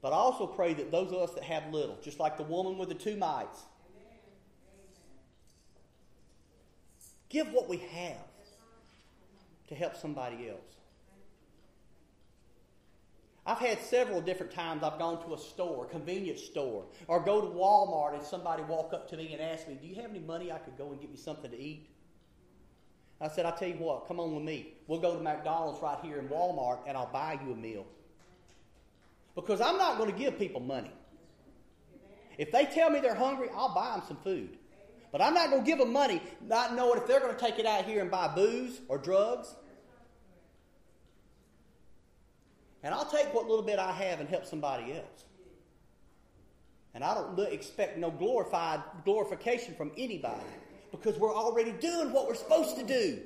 But 0.01 0.13
I 0.13 0.15
also 0.15 0.47
pray 0.47 0.73
that 0.75 0.91
those 0.91 1.11
of 1.11 1.17
us 1.17 1.31
that 1.33 1.43
have 1.43 1.71
little, 1.73 1.97
just 2.01 2.19
like 2.19 2.37
the 2.37 2.43
woman 2.43 2.77
with 2.77 2.89
the 2.89 2.95
two 2.95 3.17
mites, 3.17 3.63
give 7.29 7.51
what 7.51 7.67
we 7.67 7.77
have 7.77 8.17
to 9.67 9.75
help 9.75 9.95
somebody 9.97 10.49
else. 10.49 10.76
I've 13.47 13.59
had 13.59 13.81
several 13.81 14.19
different 14.19 14.51
times 14.51 14.83
I've 14.83 14.99
gone 14.99 15.25
to 15.25 15.33
a 15.33 15.37
store, 15.37 15.85
convenience 15.85 16.43
store, 16.43 16.83
or 17.07 17.21
go 17.21 17.39
to 17.39 17.47
Walmart 17.47 18.13
and 18.13 18.21
somebody 18.21 18.61
walk 18.63 18.93
up 18.93 19.09
to 19.11 19.15
me 19.15 19.31
and 19.31 19.41
ask 19.41 19.69
me, 19.69 19.77
Do 19.81 19.87
you 19.87 19.95
have 19.95 20.09
any 20.09 20.19
money 20.19 20.51
I 20.51 20.57
could 20.57 20.77
go 20.77 20.91
and 20.91 20.99
get 20.99 21.09
me 21.09 21.15
something 21.15 21.49
to 21.49 21.57
eat? 21.57 21.87
I 23.21 23.29
said, 23.29 23.45
I'll 23.45 23.55
tell 23.55 23.69
you 23.69 23.75
what, 23.75 24.05
come 24.05 24.19
on 24.19 24.35
with 24.35 24.43
me. 24.43 24.73
We'll 24.87 24.99
go 24.99 25.15
to 25.15 25.23
McDonald's 25.23 25.81
right 25.81 25.97
here 26.03 26.19
in 26.19 26.27
Walmart 26.27 26.79
and 26.85 26.97
I'll 26.97 27.11
buy 27.11 27.39
you 27.43 27.53
a 27.53 27.55
meal. 27.55 27.87
Because 29.33 29.61
I'm 29.61 29.77
not 29.77 29.97
going 29.97 30.11
to 30.11 30.17
give 30.17 30.37
people 30.37 30.59
money. 30.59 30.91
If 32.37 32.51
they 32.51 32.65
tell 32.65 32.89
me 32.89 32.99
they're 32.99 33.15
hungry, 33.15 33.47
I'll 33.55 33.73
buy 33.73 33.91
them 33.91 34.03
some 34.07 34.17
food. 34.17 34.57
But 35.11 35.21
I'm 35.21 35.33
not 35.33 35.49
going 35.49 35.63
to 35.63 35.65
give 35.65 35.79
them 35.79 35.93
money 35.93 36.21
not 36.45 36.75
knowing 36.75 36.99
if 36.99 37.07
they're 37.07 37.21
going 37.21 37.33
to 37.33 37.39
take 37.39 37.59
it 37.59 37.65
out 37.65 37.85
here 37.85 38.01
and 38.01 38.11
buy 38.11 38.27
booze 38.27 38.81
or 38.89 38.97
drugs. 38.97 39.55
And 42.87 42.95
I'll 42.95 43.03
take 43.03 43.33
what 43.33 43.49
little 43.49 43.65
bit 43.65 43.79
I 43.79 43.91
have 43.91 44.21
and 44.21 44.29
help 44.29 44.45
somebody 44.45 44.93
else. 44.93 45.25
And 46.93 47.03
I 47.03 47.13
don't 47.15 47.37
expect 47.51 47.97
no 47.97 48.09
glorified 48.09 48.81
glorification 49.03 49.75
from 49.75 49.91
anybody 49.97 50.39
because 50.91 51.19
we're 51.19 51.35
already 51.35 51.73
doing 51.73 52.13
what 52.13 52.29
we're 52.29 52.35
supposed 52.35 52.77
to 52.77 52.85
do. 52.85 53.19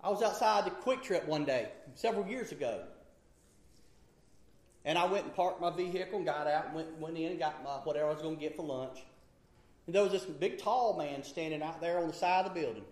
I 0.00 0.10
was 0.10 0.22
outside 0.22 0.64
the 0.64 0.70
QuikTrip 0.70 1.26
one 1.26 1.44
day, 1.44 1.70
several 1.96 2.24
years 2.24 2.52
ago. 2.52 2.84
And 4.84 4.96
I 4.96 5.06
went 5.06 5.24
and 5.24 5.34
parked 5.34 5.60
my 5.60 5.70
vehicle 5.70 6.18
and 6.18 6.24
got 6.24 6.46
out 6.46 6.66
and 6.66 6.74
went, 6.76 6.98
went 7.00 7.18
in 7.18 7.32
and 7.32 7.38
got 7.40 7.64
my, 7.64 7.70
whatever 7.82 8.10
I 8.10 8.12
was 8.12 8.22
going 8.22 8.36
to 8.36 8.40
get 8.40 8.54
for 8.54 8.64
lunch. 8.64 9.00
And 9.86 9.94
there 9.96 10.04
was 10.04 10.12
this 10.12 10.22
big, 10.22 10.58
tall 10.58 10.96
man 10.96 11.24
standing 11.24 11.64
out 11.64 11.80
there 11.80 11.98
on 11.98 12.06
the 12.06 12.14
side 12.14 12.46
of 12.46 12.54
the 12.54 12.60
building. 12.60 12.84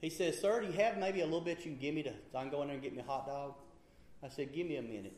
He 0.00 0.10
says, 0.10 0.40
Sir, 0.40 0.60
do 0.60 0.66
you 0.66 0.72
have 0.74 0.98
maybe 0.98 1.20
a 1.20 1.24
little 1.24 1.40
bit 1.40 1.58
you 1.58 1.72
can 1.72 1.76
give 1.76 1.94
me 1.94 2.02
to, 2.04 2.12
so 2.30 2.38
I 2.38 2.42
can 2.42 2.50
go 2.50 2.62
in 2.62 2.68
there 2.68 2.74
and 2.74 2.82
get 2.82 2.94
me 2.94 3.00
a 3.00 3.04
hot 3.04 3.26
dog? 3.26 3.54
I 4.22 4.28
said, 4.28 4.52
Give 4.52 4.66
me 4.66 4.76
a 4.76 4.82
minute. 4.82 5.16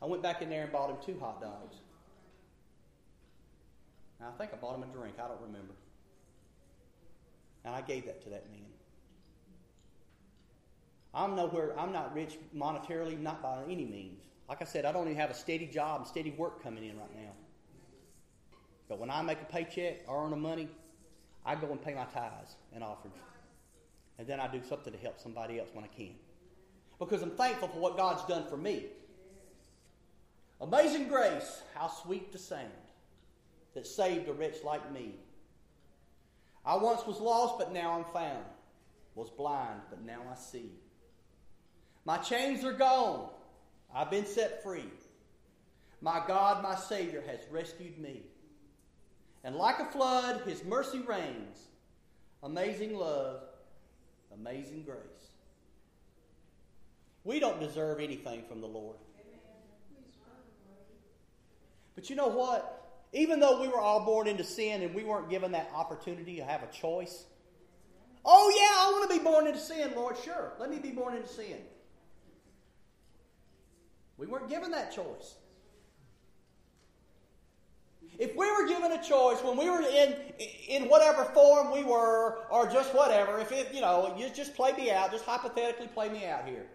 I 0.00 0.06
went 0.06 0.22
back 0.22 0.42
in 0.42 0.50
there 0.50 0.62
and 0.62 0.72
bought 0.72 0.90
him 0.90 0.96
two 1.04 1.18
hot 1.18 1.40
dogs. 1.40 1.76
Now, 4.20 4.28
I 4.28 4.38
think 4.38 4.52
I 4.52 4.56
bought 4.56 4.76
him 4.76 4.82
a 4.82 4.86
drink. 4.86 5.16
I 5.18 5.28
don't 5.28 5.40
remember. 5.40 5.74
And 7.64 7.74
I 7.74 7.80
gave 7.80 8.06
that 8.06 8.22
to 8.24 8.30
that 8.30 8.50
man. 8.50 8.60
I'm 11.14 11.36
nowhere, 11.36 11.78
I'm 11.78 11.92
not 11.92 12.14
rich 12.14 12.36
monetarily, 12.54 13.18
not 13.18 13.40
by 13.42 13.62
any 13.64 13.84
means. 13.84 14.20
Like 14.48 14.60
I 14.60 14.64
said, 14.64 14.84
I 14.84 14.92
don't 14.92 15.06
even 15.06 15.16
have 15.16 15.30
a 15.30 15.34
steady 15.34 15.66
job 15.66 16.00
and 16.00 16.08
steady 16.08 16.32
work 16.32 16.62
coming 16.62 16.84
in 16.84 16.98
right 16.98 17.14
now. 17.14 17.30
But 18.88 18.98
when 18.98 19.10
I 19.10 19.22
make 19.22 19.40
a 19.40 19.44
paycheck 19.44 20.00
or 20.06 20.24
earn 20.24 20.30
the 20.30 20.36
money, 20.36 20.68
I 21.46 21.54
go 21.54 21.70
and 21.70 21.80
pay 21.80 21.94
my 21.94 22.04
tithes 22.04 22.56
and 22.74 22.82
offerings. 22.82 23.16
And 24.18 24.26
then 24.26 24.40
I 24.40 24.46
do 24.48 24.60
something 24.68 24.92
to 24.92 24.98
help 24.98 25.20
somebody 25.20 25.58
else 25.58 25.70
when 25.72 25.84
I 25.84 25.88
can. 25.88 26.14
Because 26.98 27.22
I'm 27.22 27.32
thankful 27.32 27.68
for 27.68 27.78
what 27.78 27.96
God's 27.96 28.24
done 28.24 28.44
for 28.48 28.56
me. 28.56 28.86
Amazing 30.60 31.08
grace, 31.08 31.62
how 31.74 31.88
sweet 31.88 32.32
the 32.32 32.38
sound 32.38 32.70
that 33.74 33.86
saved 33.86 34.28
a 34.28 34.32
wretch 34.32 34.62
like 34.64 34.92
me. 34.92 35.16
I 36.64 36.76
once 36.76 37.06
was 37.06 37.20
lost, 37.20 37.58
but 37.58 37.72
now 37.72 37.98
I'm 37.98 38.04
found. 38.04 38.44
Was 39.14 39.30
blind, 39.30 39.80
but 39.90 40.02
now 40.02 40.20
I 40.30 40.36
see. 40.36 40.70
My 42.04 42.18
chains 42.18 42.64
are 42.64 42.72
gone. 42.72 43.28
I've 43.94 44.10
been 44.10 44.26
set 44.26 44.62
free. 44.62 44.90
My 46.00 46.22
God, 46.26 46.62
my 46.62 46.74
Savior, 46.74 47.22
has 47.26 47.40
rescued 47.50 47.98
me. 47.98 48.22
And 49.44 49.56
like 49.56 49.78
a 49.78 49.84
flood, 49.86 50.42
His 50.46 50.64
mercy 50.64 51.00
reigns. 51.00 51.68
Amazing 52.42 52.96
love, 52.96 53.42
amazing 54.34 54.82
grace. 54.84 54.98
We 57.24 57.40
don't 57.40 57.58
deserve 57.58 58.00
anything 58.00 58.44
from 58.48 58.60
the 58.60 58.66
Lord. 58.66 58.96
But 61.94 62.10
you 62.10 62.16
know 62.16 62.28
what? 62.28 62.82
Even 63.12 63.38
though 63.38 63.60
we 63.60 63.68
were 63.68 63.80
all 63.80 64.04
born 64.04 64.26
into 64.26 64.44
sin 64.44 64.82
and 64.82 64.94
we 64.94 65.04
weren't 65.04 65.30
given 65.30 65.52
that 65.52 65.70
opportunity 65.74 66.36
to 66.36 66.44
have 66.44 66.62
a 66.62 66.66
choice, 66.66 67.24
oh, 68.24 68.52
yeah, 68.54 68.76
I 68.76 68.90
want 68.92 69.10
to 69.10 69.18
be 69.18 69.24
born 69.24 69.46
into 69.46 69.60
sin, 69.60 69.92
Lord. 69.94 70.16
Sure, 70.18 70.52
let 70.58 70.68
me 70.70 70.78
be 70.78 70.90
born 70.90 71.14
into 71.14 71.28
sin. 71.28 71.58
We 74.16 74.26
weren't 74.26 74.48
given 74.48 74.72
that 74.72 74.92
choice. 74.92 75.36
If 78.18 78.36
we 78.36 78.50
were 78.50 78.68
given 78.68 78.92
a 78.92 79.02
choice 79.02 79.42
when 79.42 79.56
we 79.56 79.68
were 79.68 79.80
in 79.80 80.14
in 80.68 80.84
whatever 80.88 81.24
form 81.24 81.72
we 81.72 81.82
were, 81.82 82.46
or 82.48 82.68
just 82.70 82.94
whatever, 82.94 83.40
if 83.40 83.50
it, 83.50 83.74
you 83.74 83.80
know, 83.80 84.14
you 84.16 84.28
just 84.30 84.54
play 84.54 84.72
me 84.72 84.90
out, 84.90 85.10
just 85.10 85.24
hypothetically 85.24 85.88
play 85.88 86.08
me 86.08 86.26
out 86.26 86.46
here. 86.46 86.66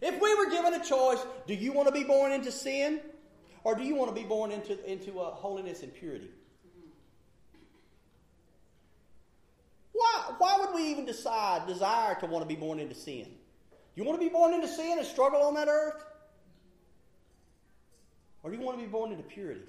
If 0.00 0.20
we 0.20 0.34
were 0.34 0.50
given 0.50 0.74
a 0.74 0.82
choice, 0.82 1.24
do 1.46 1.54
you 1.54 1.72
want 1.72 1.88
to 1.88 1.94
be 1.94 2.04
born 2.04 2.32
into 2.32 2.50
sin, 2.50 3.00
or 3.62 3.74
do 3.74 3.82
you 3.82 3.94
want 3.94 4.14
to 4.14 4.20
be 4.20 4.26
born 4.26 4.52
into 4.52 4.82
into 4.90 5.20
uh, 5.20 5.32
holiness 5.32 5.82
and 5.82 5.94
purity? 5.94 6.30
Why 9.92 10.34
why 10.38 10.56
would 10.60 10.74
we 10.74 10.90
even 10.90 11.04
decide 11.04 11.66
desire 11.66 12.14
to 12.20 12.26
want 12.26 12.42
to 12.42 12.48
be 12.48 12.58
born 12.58 12.80
into 12.80 12.94
sin? 12.94 13.26
You 13.96 14.04
want 14.04 14.18
to 14.18 14.26
be 14.26 14.32
born 14.32 14.54
into 14.54 14.66
sin 14.66 14.98
and 14.98 15.06
struggle 15.06 15.42
on 15.42 15.54
that 15.54 15.68
earth? 15.68 16.04
Or 18.42 18.50
do 18.50 18.56
you 18.56 18.62
want 18.62 18.78
to 18.78 18.84
be 18.84 18.90
born 18.90 19.10
into 19.12 19.22
purity? 19.22 19.62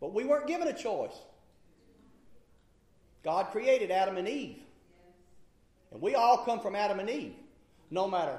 But 0.00 0.14
we 0.14 0.24
weren't 0.24 0.46
given 0.46 0.68
a 0.68 0.72
choice. 0.72 1.16
God 3.24 3.48
created 3.50 3.90
Adam 3.90 4.16
and 4.16 4.28
Eve. 4.28 4.58
And 5.90 6.00
we 6.00 6.14
all 6.14 6.38
come 6.38 6.60
from 6.60 6.74
Adam 6.76 7.00
and 7.00 7.10
Eve. 7.10 7.34
No 7.90 8.06
matter 8.06 8.38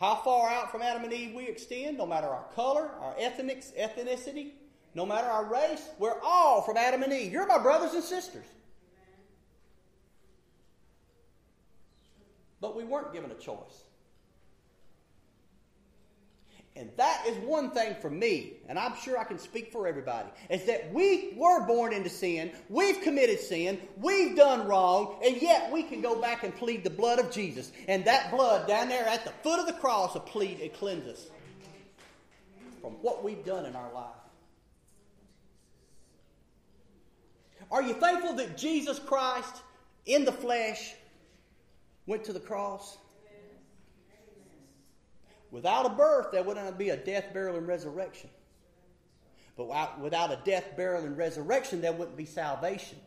how 0.00 0.16
far 0.16 0.50
out 0.50 0.70
from 0.70 0.82
Adam 0.82 1.04
and 1.04 1.12
Eve 1.12 1.34
we 1.34 1.46
extend, 1.46 1.98
no 1.98 2.06
matter 2.06 2.26
our 2.26 2.44
color, 2.54 2.90
our 3.00 3.14
ethnics, 3.18 3.72
ethnicity, 3.78 4.50
no 4.94 5.06
matter 5.06 5.26
our 5.26 5.44
race, 5.44 5.88
we're 5.98 6.20
all 6.22 6.62
from 6.62 6.76
Adam 6.76 7.02
and 7.02 7.12
Eve. 7.12 7.32
You're 7.32 7.46
my 7.46 7.58
brothers 7.58 7.92
and 7.92 8.02
sisters. 8.02 8.46
But 12.60 12.74
we 12.74 12.84
weren't 12.84 13.12
given 13.12 13.30
a 13.30 13.34
choice. 13.34 13.84
And 16.76 16.90
that 16.98 17.24
is 17.26 17.38
one 17.38 17.70
thing 17.70 17.96
for 18.02 18.10
me, 18.10 18.52
and 18.68 18.78
I'm 18.78 18.94
sure 18.96 19.18
I 19.18 19.24
can 19.24 19.38
speak 19.38 19.72
for 19.72 19.86
everybody, 19.86 20.28
is 20.50 20.64
that 20.66 20.92
we 20.92 21.32
were 21.34 21.66
born 21.66 21.94
into 21.94 22.10
sin, 22.10 22.52
we've 22.68 23.00
committed 23.00 23.40
sin, 23.40 23.80
we've 23.96 24.36
done 24.36 24.68
wrong, 24.68 25.16
and 25.24 25.40
yet 25.40 25.72
we 25.72 25.82
can 25.82 26.02
go 26.02 26.20
back 26.20 26.44
and 26.44 26.54
plead 26.54 26.84
the 26.84 26.90
blood 26.90 27.18
of 27.18 27.32
Jesus. 27.32 27.72
And 27.88 28.04
that 28.04 28.30
blood 28.30 28.68
down 28.68 28.90
there 28.90 29.06
at 29.08 29.24
the 29.24 29.30
foot 29.42 29.58
of 29.58 29.66
the 29.66 29.72
cross 29.72 30.12
will 30.12 30.20
plead 30.20 30.60
and 30.60 30.70
cleanse 30.74 31.08
us 31.08 31.30
from 32.82 32.92
what 33.00 33.24
we've 33.24 33.44
done 33.44 33.64
in 33.64 33.74
our 33.74 33.92
life. 33.94 34.10
Are 37.70 37.82
you 37.82 37.94
thankful 37.94 38.34
that 38.34 38.58
Jesus 38.58 38.98
Christ 38.98 39.62
in 40.04 40.26
the 40.26 40.32
flesh 40.32 40.94
went 42.06 42.24
to 42.24 42.34
the 42.34 42.40
cross? 42.40 42.98
Without 45.50 45.86
a 45.86 45.90
birth, 45.90 46.32
there 46.32 46.42
wouldn't 46.42 46.78
be 46.78 46.90
a 46.90 46.96
death, 46.96 47.32
burial, 47.32 47.56
and 47.56 47.66
resurrection. 47.66 48.30
But 49.56 50.00
without 50.00 50.32
a 50.32 50.38
death, 50.44 50.76
burial, 50.76 51.04
and 51.04 51.16
resurrection, 51.16 51.80
there 51.80 51.92
wouldn't 51.92 52.16
be 52.16 52.26
salvation. 52.26 52.98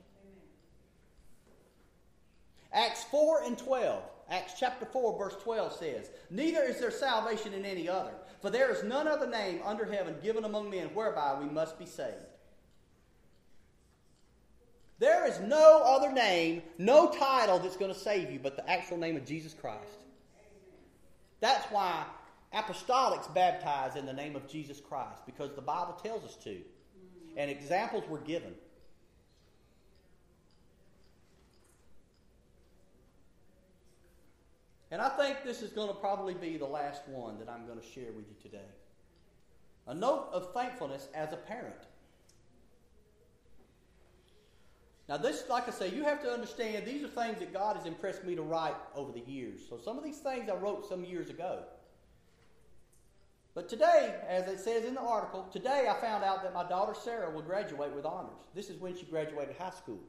Acts 2.74 3.04
4 3.06 3.44
and 3.44 3.58
12. 3.58 4.04
Acts 4.30 4.54
chapter 4.60 4.86
4, 4.86 5.18
verse 5.18 5.36
12 5.42 5.74
says, 5.74 6.12
Neither 6.30 6.64
is 6.64 6.80
there 6.80 6.92
salvation 6.92 7.54
in 7.54 7.66
any 7.66 7.90
other, 7.90 8.12
for 8.42 8.52
there 8.52 8.72
is 8.72 8.84
none 8.84 9.08
other 9.08 9.28
name 9.28 9.60
under 9.66 9.86
heaven 9.86 10.16
given 10.22 10.46
among 10.46 10.70
men 10.70 10.88
whereby 10.94 11.36
we 11.40 11.46
must 11.48 11.80
be 11.80 11.86
saved. 11.86 12.14
There 15.00 15.26
is 15.26 15.40
no 15.40 15.82
other 15.84 16.12
name, 16.12 16.62
no 16.78 17.10
title 17.10 17.58
that's 17.58 17.78
going 17.78 17.94
to 17.94 18.00
save 18.00 18.30
you 18.32 18.40
but 18.40 18.56
the 18.56 18.70
actual 18.70 18.98
name 18.98 19.16
of 19.16 19.26
Jesus 19.26 19.54
Christ. 19.54 20.00
That's 21.40 21.66
why 21.72 22.04
apostolics 22.54 23.32
baptize 23.34 23.96
in 23.96 24.06
the 24.06 24.14
name 24.14 24.36
of 24.36 24.48
Jesus 24.48 24.80
Christ 24.80 25.26
because 25.26 25.54
the 25.54 25.62
Bible 25.62 25.94
tells 25.94 26.24
us 26.24 26.36
to. 26.44 26.58
And 27.38 27.50
examples 27.50 28.04
were 28.10 28.20
given. 28.20 28.54
And 34.92 35.02
I 35.02 35.10
think 35.10 35.44
this 35.44 35.62
is 35.62 35.72
going 35.72 35.90
to 35.90 35.94
probably 35.94 36.34
be 36.34 36.58
the 36.58 36.66
last 36.66 37.08
one 37.08 37.38
that 37.40 37.48
I'm 37.48 37.68
going 37.68 37.80
to 37.80 37.86
share 37.86 38.12
with 38.12 38.26
you 38.28 38.36
today. 38.42 38.66
A 39.88 39.94
note 39.94 40.30
of 40.34 40.52
thankfulness 40.54 41.08
as 41.14 41.32
a 41.32 41.38
parent. 41.38 41.76
Now, 45.08 45.18
this, 45.18 45.44
like 45.50 45.68
I 45.68 45.72
say, 45.72 45.90
you 45.90 46.04
have 46.04 46.22
to 46.24 46.30
understand 46.32 46.86
these 46.86 47.04
are 47.04 47.08
things 47.08 47.40
that 47.40 47.52
God 47.52 47.76
has 47.76 47.88
impressed 47.88 48.24
me 48.24 48.36
to 48.36 48.44
write 48.44 48.76
over 48.96 49.12
the 49.12 49.22
years. 49.22 49.62
So, 49.68 49.80
some 49.84 49.98
of 49.98 50.04
these 50.04 50.20
things 50.20 50.50
I 50.50 50.56
wrote 50.56 50.88
some 50.88 51.04
years 51.04 51.30
ago. 51.32 51.64
But 53.60 53.68
today, 53.68 54.16
as 54.26 54.48
it 54.48 54.58
says 54.58 54.86
in 54.86 54.94
the 54.94 55.02
article, 55.02 55.46
today 55.52 55.88
I 55.90 56.00
found 56.00 56.24
out 56.24 56.44
that 56.44 56.54
my 56.54 56.64
daughter 56.64 56.94
Sarah 56.94 57.30
will 57.30 57.42
graduate 57.42 57.92
with 57.94 58.06
honors. 58.06 58.40
This 58.56 58.70
is 58.70 58.80
when 58.80 58.96
she 58.96 59.06
graduated 59.06 59.58
high 59.58 59.72
school. 59.72 60.00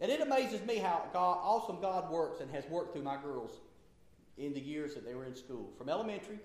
And 0.00 0.10
it 0.10 0.22
amazes 0.22 0.64
me 0.64 0.78
how 0.78 1.04
God, 1.12 1.36
awesome 1.42 1.82
God 1.82 2.10
works 2.10 2.40
and 2.40 2.50
has 2.52 2.64
worked 2.70 2.94
through 2.94 3.02
my 3.02 3.20
girls 3.20 3.60
in 4.38 4.54
the 4.54 4.60
years 4.60 4.94
that 4.94 5.04
they 5.04 5.14
were 5.14 5.26
in 5.26 5.36
school, 5.36 5.70
from 5.76 5.90
elementary 5.90 6.38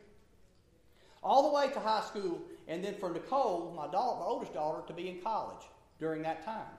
all 1.23 1.49
the 1.49 1.55
way 1.55 1.69
to 1.71 1.79
high 1.79 2.03
school, 2.03 2.41
and 2.67 2.83
then 2.83 2.93
for 2.95 3.09
Nicole, 3.09 3.73
my, 3.73 3.89
daughter, 3.89 4.19
my 4.19 4.25
oldest 4.25 4.53
daughter, 4.53 4.85
to 4.85 4.93
be 4.93 5.07
in 5.07 5.21
college 5.21 5.63
during 5.97 6.23
that 6.23 6.43
time. 6.43 6.75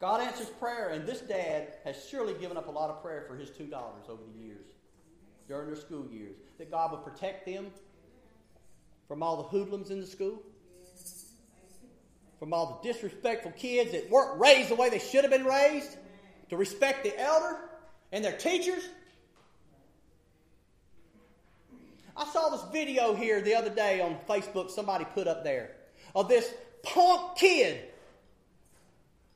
God 0.00 0.22
answers 0.22 0.48
prayer, 0.48 0.88
and 0.88 1.06
this 1.06 1.20
dad 1.20 1.74
has 1.84 2.06
surely 2.08 2.32
given 2.32 2.56
up 2.56 2.68
a 2.68 2.70
lot 2.70 2.88
of 2.88 3.02
prayer 3.02 3.26
for 3.28 3.36
his 3.36 3.50
two 3.50 3.66
daughters 3.66 4.06
over 4.08 4.22
the 4.32 4.42
years 4.42 4.73
during 5.48 5.66
their 5.66 5.76
school 5.76 6.06
years. 6.10 6.36
That 6.58 6.70
God 6.70 6.92
would 6.92 7.04
protect 7.04 7.46
them 7.46 7.66
from 9.08 9.22
all 9.22 9.36
the 9.36 9.48
hoodlums 9.48 9.90
in 9.90 10.00
the 10.00 10.06
school, 10.06 10.42
from 12.38 12.52
all 12.52 12.80
the 12.82 12.92
disrespectful 12.92 13.52
kids 13.52 13.92
that 13.92 14.10
weren't 14.10 14.40
raised 14.40 14.70
the 14.70 14.74
way 14.74 14.90
they 14.90 14.98
should 14.98 15.24
have 15.24 15.30
been 15.30 15.44
raised, 15.44 15.96
to 16.50 16.56
respect 16.56 17.04
the 17.04 17.18
elder 17.18 17.58
and 18.12 18.24
their 18.24 18.36
teachers. 18.36 18.88
I 22.16 22.24
saw 22.26 22.50
this 22.50 22.62
video 22.72 23.14
here 23.14 23.40
the 23.40 23.54
other 23.54 23.70
day 23.70 24.00
on 24.00 24.16
Facebook, 24.28 24.70
somebody 24.70 25.04
put 25.14 25.26
up 25.26 25.42
there, 25.42 25.72
of 26.14 26.28
this 26.28 26.52
punk 26.82 27.36
kid 27.36 27.80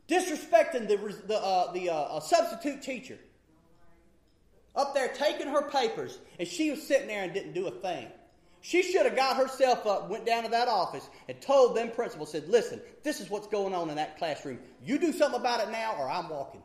disrespecting 0.09 0.89
the, 0.89 0.97
the, 1.27 1.37
uh, 1.37 1.73
the 1.73 1.91
uh, 1.91 2.21
substitute 2.21 2.83
teacher 2.83 3.19
up 4.79 4.95
there 4.95 5.09
taking 5.09 5.49
her 5.49 5.63
papers, 5.63 6.19
and 6.39 6.49
she 6.49 6.71
was 6.71 6.87
sitting 6.87 7.09
there 7.09 7.25
and 7.25 7.35
didn't 7.35 7.53
do 7.53 7.67
a 7.67 7.71
thing. 7.71 8.07
She 8.61 8.83
should 8.83 9.05
have 9.05 9.17
got 9.17 9.37
herself 9.37 9.87
up, 9.87 10.09
went 10.09 10.25
down 10.25 10.45
to 10.45 10.49
that 10.51 10.69
office, 10.69 11.09
and 11.29 11.41
told 11.41 11.77
them 11.77 11.91
principals, 11.91 12.33
said, 12.33 12.49
listen, 12.49 12.81
this 13.03 13.21
is 13.21 13.29
what's 13.29 13.47
going 13.47 13.75
on 13.75 13.91
in 13.91 13.97
that 13.97 14.19
classroom. 14.19 14.59
You 14.85 14.99
do 14.99 15.13
something 15.13 15.41
about 15.41 15.61
it 15.61 15.71
now, 15.71 15.97
or 15.99 16.09
I'm 16.09 16.29
walking. 16.29 16.63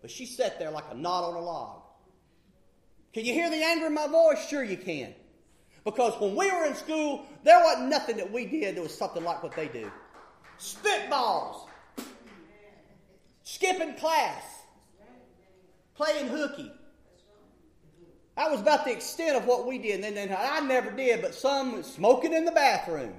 But 0.00 0.10
she 0.10 0.24
sat 0.24 0.58
there 0.58 0.70
like 0.70 0.84
a 0.90 0.94
knot 0.94 1.24
on 1.24 1.34
a 1.34 1.40
log. 1.40 1.82
Can 3.12 3.24
you 3.24 3.34
hear 3.34 3.50
the 3.50 3.62
anger 3.62 3.86
in 3.86 3.94
my 3.94 4.06
voice? 4.06 4.46
Sure 4.48 4.64
you 4.64 4.76
can. 4.76 5.14
Because 5.84 6.18
when 6.20 6.36
we 6.36 6.50
were 6.50 6.64
in 6.64 6.74
school, 6.74 7.26
there 7.42 7.62
wasn't 7.62 7.88
nothing 7.88 8.16
that 8.18 8.30
we 8.30 8.46
did 8.46 8.76
that 8.76 8.82
was 8.82 8.96
something 8.96 9.24
like 9.24 9.42
what 9.42 9.54
they 9.56 9.68
do. 9.68 9.90
Spitballs. 10.58 11.66
Skipping 13.42 13.94
class. 13.94 14.42
Playing 15.94 16.28
hooky. 16.28 16.72
That 18.40 18.50
was 18.50 18.62
about 18.62 18.86
the 18.86 18.92
extent 18.92 19.36
of 19.36 19.44
what 19.44 19.66
we 19.66 19.76
did. 19.76 20.02
And 20.02 20.16
then 20.16 20.34
I 20.34 20.60
never 20.60 20.90
did, 20.90 21.20
but 21.20 21.34
some 21.34 21.82
smoking 21.82 22.32
in 22.32 22.46
the 22.46 22.50
bathroom. 22.50 23.12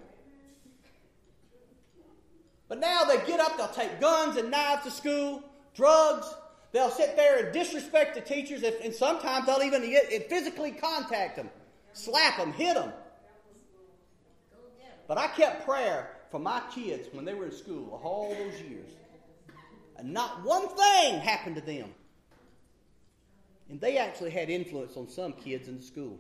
But 2.67 2.79
now 2.79 3.03
they 3.03 3.17
get 3.27 3.39
up, 3.39 3.55
they'll 3.55 3.67
take 3.67 4.01
guns 4.01 4.37
and 4.37 4.49
knives 4.49 4.83
to 4.85 4.89
school, 4.89 5.43
drugs. 5.75 6.33
They'll 6.71 6.89
sit 6.89 7.15
there 7.15 7.45
and 7.45 7.53
disrespect 7.53 8.15
the 8.15 8.21
teachers, 8.21 8.63
and 8.63 8.91
sometimes 8.91 9.45
they'll 9.45 9.61
even 9.61 9.83
physically 10.27 10.71
contact 10.71 11.35
them, 11.35 11.51
slap 11.93 12.37
them, 12.37 12.51
hit 12.51 12.73
them. 12.73 12.91
But 15.07 15.19
I 15.19 15.27
kept 15.27 15.67
prayer 15.67 16.17
for 16.31 16.39
my 16.39 16.63
kids 16.73 17.09
when 17.11 17.25
they 17.25 17.35
were 17.35 17.45
in 17.45 17.51
school 17.51 18.01
all 18.03 18.33
those 18.33 18.59
years. 18.61 18.89
And 19.97 20.13
not 20.13 20.43
one 20.43 20.67
thing 20.69 21.19
happened 21.19 21.57
to 21.57 21.61
them. 21.61 21.89
And 23.71 23.79
they 23.79 23.97
actually 23.97 24.31
had 24.31 24.49
influence 24.49 24.97
on 24.97 25.07
some 25.07 25.31
kids 25.31 25.69
in 25.69 25.77
the 25.77 25.81
school. 25.81 26.19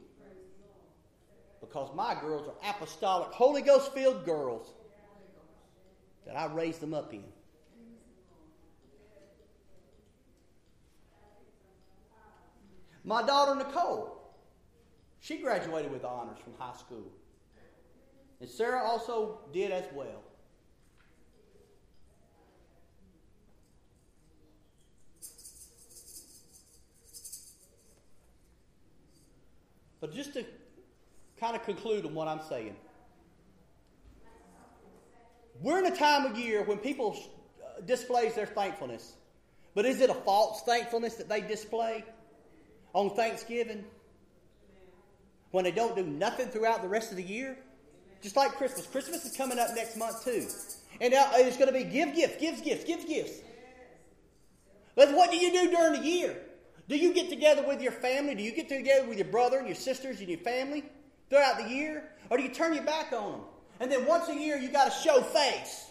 Because 1.59 1.93
my 1.93 2.15
girls 2.19 2.47
are 2.47 2.69
apostolic, 2.69 3.27
Holy 3.33 3.61
Ghost 3.61 3.93
filled 3.93 4.25
girls 4.25 4.71
that 6.25 6.37
I 6.37 6.45
raised 6.45 6.79
them 6.79 6.93
up 6.93 7.13
in. 7.13 7.25
My 13.03 13.21
daughter 13.21 13.55
Nicole, 13.55 14.33
she 15.19 15.39
graduated 15.39 15.91
with 15.91 16.05
honors 16.05 16.37
from 16.41 16.53
high 16.57 16.77
school. 16.77 17.11
And 18.39 18.49
Sarah 18.49 18.81
also 18.81 19.39
did 19.51 19.71
as 19.71 19.85
well. 19.93 20.23
But 30.01 30.13
just 30.13 30.33
to 30.33 30.43
kind 31.39 31.55
of 31.55 31.63
conclude 31.63 32.05
on 32.05 32.15
what 32.15 32.27
I'm 32.27 32.41
saying, 32.49 32.75
we're 35.61 35.77
in 35.77 35.85
a 35.85 35.95
time 35.95 36.25
of 36.25 36.37
year 36.37 36.63
when 36.63 36.79
people 36.79 37.17
uh, 37.63 37.81
displays 37.85 38.33
their 38.33 38.47
thankfulness. 38.47 39.13
But 39.75 39.85
is 39.85 40.01
it 40.01 40.09
a 40.09 40.13
false 40.13 40.63
thankfulness 40.63 41.15
that 41.15 41.29
they 41.29 41.39
display 41.39 42.03
on 42.93 43.11
Thanksgiving? 43.11 43.85
When 45.51 45.63
they 45.63 45.71
don't 45.71 45.95
do 45.95 46.03
nothing 46.03 46.47
throughout 46.47 46.81
the 46.81 46.87
rest 46.87 47.11
of 47.11 47.17
the 47.17 47.23
year? 47.23 47.57
Just 48.21 48.35
like 48.35 48.53
Christmas. 48.53 48.87
Christmas 48.87 49.23
is 49.25 49.35
coming 49.35 49.59
up 49.59 49.69
next 49.75 49.97
month 49.97 50.23
too. 50.23 50.47
And 50.99 51.13
it's 51.13 51.57
going 51.57 51.67
to 51.67 51.73
be 51.73 51.83
give 51.83 52.15
gifts, 52.15 52.39
give 52.39 52.63
gifts, 52.63 52.83
give 52.85 53.07
gifts. 53.07 53.39
But 54.95 55.13
what 55.13 55.29
do 55.31 55.37
you 55.37 55.51
do 55.51 55.71
during 55.71 56.01
the 56.01 56.07
year? 56.07 56.37
Do 56.91 56.97
you 56.97 57.13
get 57.13 57.29
together 57.29 57.65
with 57.65 57.81
your 57.81 57.93
family? 57.93 58.35
Do 58.35 58.43
you 58.43 58.51
get 58.51 58.67
together 58.67 59.07
with 59.07 59.17
your 59.17 59.29
brother 59.29 59.57
and 59.57 59.65
your 59.65 59.77
sisters 59.77 60.19
and 60.19 60.27
your 60.27 60.39
family 60.39 60.83
throughout 61.29 61.57
the 61.57 61.69
year? 61.69 62.03
Or 62.29 62.35
do 62.35 62.43
you 62.43 62.49
turn 62.49 62.73
your 62.73 62.83
back 62.83 63.13
on 63.13 63.31
them? 63.31 63.41
And 63.79 63.89
then 63.89 64.05
once 64.05 64.27
a 64.27 64.35
year, 64.35 64.57
you 64.57 64.67
got 64.67 64.91
to 64.91 64.91
show 64.91 65.21
face. 65.21 65.85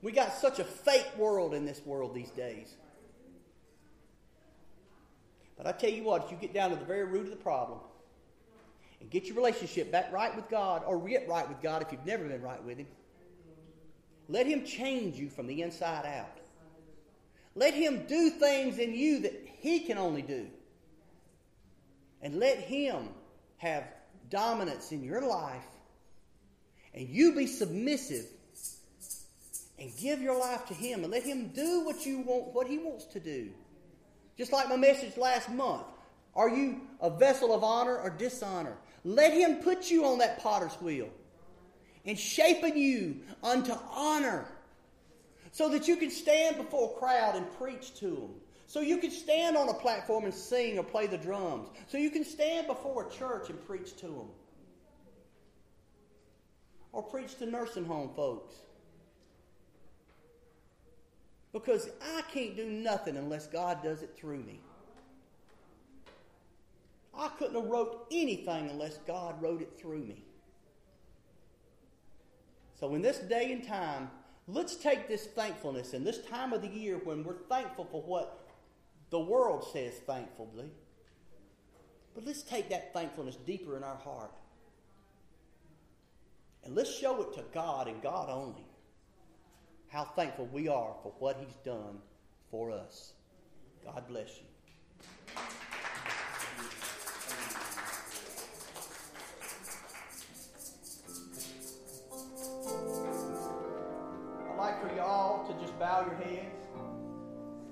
We 0.00 0.12
got 0.12 0.32
such 0.34 0.60
a 0.60 0.64
fake 0.64 1.10
world 1.18 1.52
in 1.52 1.64
this 1.64 1.84
world 1.84 2.14
these 2.14 2.30
days. 2.30 2.72
But 5.56 5.66
I 5.66 5.72
tell 5.72 5.90
you 5.90 6.04
what, 6.04 6.26
if 6.26 6.30
you 6.30 6.36
get 6.36 6.54
down 6.54 6.70
to 6.70 6.76
the 6.76 6.84
very 6.84 7.04
root 7.04 7.24
of 7.24 7.30
the 7.30 7.36
problem, 7.36 7.80
and 9.00 9.10
get 9.10 9.24
your 9.24 9.34
relationship 9.34 9.90
back 9.90 10.12
right 10.12 10.34
with 10.36 10.48
God, 10.48 10.84
or 10.86 11.00
get 11.00 11.28
right 11.28 11.48
with 11.48 11.60
God 11.60 11.82
if 11.82 11.90
you've 11.90 12.06
never 12.06 12.22
been 12.22 12.42
right 12.42 12.62
with 12.62 12.78
Him. 12.78 12.86
Let 14.28 14.46
Him 14.46 14.64
change 14.64 15.18
you 15.18 15.28
from 15.28 15.48
the 15.48 15.62
inside 15.62 16.06
out. 16.06 16.39
Let 17.54 17.74
Him 17.74 18.04
do 18.06 18.30
things 18.30 18.78
in 18.78 18.94
you 18.94 19.20
that 19.20 19.48
He 19.58 19.80
can 19.80 19.98
only 19.98 20.22
do. 20.22 20.46
And 22.22 22.38
let 22.38 22.58
Him 22.58 23.08
have 23.58 23.84
dominance 24.28 24.92
in 24.92 25.02
your 25.02 25.22
life. 25.22 25.64
And 26.94 27.08
you 27.08 27.34
be 27.34 27.46
submissive 27.46 28.26
and 29.78 29.90
give 29.98 30.20
your 30.20 30.38
life 30.38 30.66
to 30.66 30.74
Him 30.74 31.02
and 31.02 31.12
let 31.12 31.22
Him 31.22 31.48
do 31.48 31.84
what 31.84 32.04
you 32.04 32.20
want, 32.20 32.54
what 32.54 32.66
He 32.66 32.78
wants 32.78 33.06
to 33.06 33.20
do. 33.20 33.50
Just 34.36 34.52
like 34.52 34.68
my 34.68 34.76
message 34.76 35.16
last 35.16 35.50
month. 35.50 35.84
Are 36.34 36.48
you 36.48 36.82
a 37.00 37.10
vessel 37.10 37.52
of 37.52 37.64
honor 37.64 37.98
or 37.98 38.10
dishonor? 38.10 38.76
Let 39.04 39.32
Him 39.32 39.56
put 39.56 39.90
you 39.90 40.04
on 40.04 40.18
that 40.18 40.40
potter's 40.40 40.74
wheel 40.74 41.08
and 42.04 42.18
shaping 42.18 42.76
you 42.76 43.20
unto 43.42 43.72
honor 43.90 44.46
so 45.52 45.68
that 45.70 45.88
you 45.88 45.96
can 45.96 46.10
stand 46.10 46.56
before 46.56 46.92
a 46.94 46.98
crowd 46.98 47.36
and 47.36 47.46
preach 47.58 47.94
to 47.96 48.06
them. 48.06 48.30
So 48.66 48.80
you 48.80 48.98
can 48.98 49.10
stand 49.10 49.56
on 49.56 49.68
a 49.68 49.74
platform 49.74 50.24
and 50.24 50.32
sing 50.32 50.78
or 50.78 50.84
play 50.84 51.08
the 51.08 51.18
drums. 51.18 51.68
So 51.88 51.98
you 51.98 52.10
can 52.10 52.24
stand 52.24 52.68
before 52.68 53.08
a 53.08 53.10
church 53.10 53.50
and 53.50 53.66
preach 53.66 53.96
to 53.96 54.06
them. 54.06 54.28
Or 56.92 57.02
preach 57.02 57.36
to 57.38 57.46
nursing 57.46 57.84
home 57.84 58.10
folks. 58.14 58.54
Because 61.52 61.90
I 62.16 62.22
can't 62.32 62.56
do 62.56 62.66
nothing 62.66 63.16
unless 63.16 63.48
God 63.48 63.82
does 63.82 64.02
it 64.02 64.16
through 64.16 64.38
me. 64.38 64.60
I 67.12 67.28
couldn't 67.28 67.60
have 67.60 67.66
wrote 67.66 68.06
anything 68.12 68.70
unless 68.70 68.98
God 68.98 69.42
wrote 69.42 69.62
it 69.62 69.72
through 69.76 70.04
me. 70.04 70.22
So 72.78 72.94
in 72.94 73.02
this 73.02 73.18
day 73.18 73.52
and 73.52 73.66
time, 73.66 74.10
let's 74.54 74.76
take 74.76 75.08
this 75.08 75.26
thankfulness 75.26 75.92
in 75.92 76.04
this 76.04 76.24
time 76.26 76.52
of 76.52 76.62
the 76.62 76.68
year 76.68 76.98
when 77.04 77.24
we're 77.24 77.42
thankful 77.48 77.86
for 77.90 78.02
what 78.02 78.48
the 79.10 79.20
world 79.20 79.66
says 79.72 79.94
thankfully. 80.06 80.70
But 82.14 82.24
let's 82.24 82.42
take 82.42 82.70
that 82.70 82.92
thankfulness 82.92 83.36
deeper 83.36 83.76
in 83.76 83.84
our 83.84 83.96
heart. 83.96 84.32
And 86.64 86.74
let's 86.74 86.94
show 86.94 87.22
it 87.22 87.34
to 87.34 87.44
God 87.52 87.88
and 87.88 88.02
God 88.02 88.28
only 88.28 88.64
how 89.88 90.04
thankful 90.04 90.46
we 90.52 90.68
are 90.68 90.94
for 91.02 91.12
what 91.18 91.36
He's 91.40 91.56
done 91.64 91.98
for 92.50 92.70
us. 92.70 93.12
God 93.84 94.06
bless 94.08 94.28
you. 94.38 94.49
Bow 106.00 106.06
your 106.06 106.16
heads. 106.16 106.56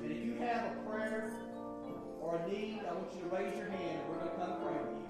And 0.02 0.10
if 0.12 0.24
you 0.24 0.34
have 0.40 0.64
a 0.66 0.74
prayer 0.88 1.30
or 2.20 2.36
a 2.36 2.48
need, 2.48 2.80
I 2.88 2.92
want 2.92 3.08
you 3.14 3.22
to 3.22 3.34
raise 3.34 3.56
your 3.56 3.68
hand 3.68 4.00
and 4.00 4.08
we're 4.08 4.16
going 4.16 4.30
to 4.30 4.36
come 4.36 4.52
pray 4.62 4.74
with 4.74 4.96
you. 4.98 5.08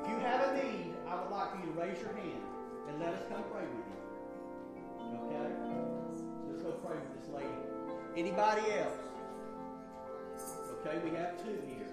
If 0.00 0.08
you 0.08 0.16
have 0.18 0.48
a 0.48 0.54
need, 0.54 0.94
I 1.08 1.20
would 1.20 1.30
like 1.30 1.50
for 1.52 1.58
you 1.58 1.72
to 1.72 1.80
raise 1.80 1.98
your 2.00 2.12
hand 2.12 2.42
and 2.88 3.00
let 3.00 3.14
us 3.14 3.22
come 3.30 3.44
pray 3.52 3.62
with 3.62 3.86
you. 3.88 4.00
Okay? 5.24 5.48
Let's 6.48 6.62
go 6.62 6.72
pray 6.84 6.96
with 6.96 7.22
this 7.22 7.28
lady. 7.32 7.48
Anybody 8.16 8.72
else? 8.72 9.00
Okay, 10.80 10.98
we 11.02 11.16
have 11.16 11.42
two 11.42 11.58
here. 11.66 11.88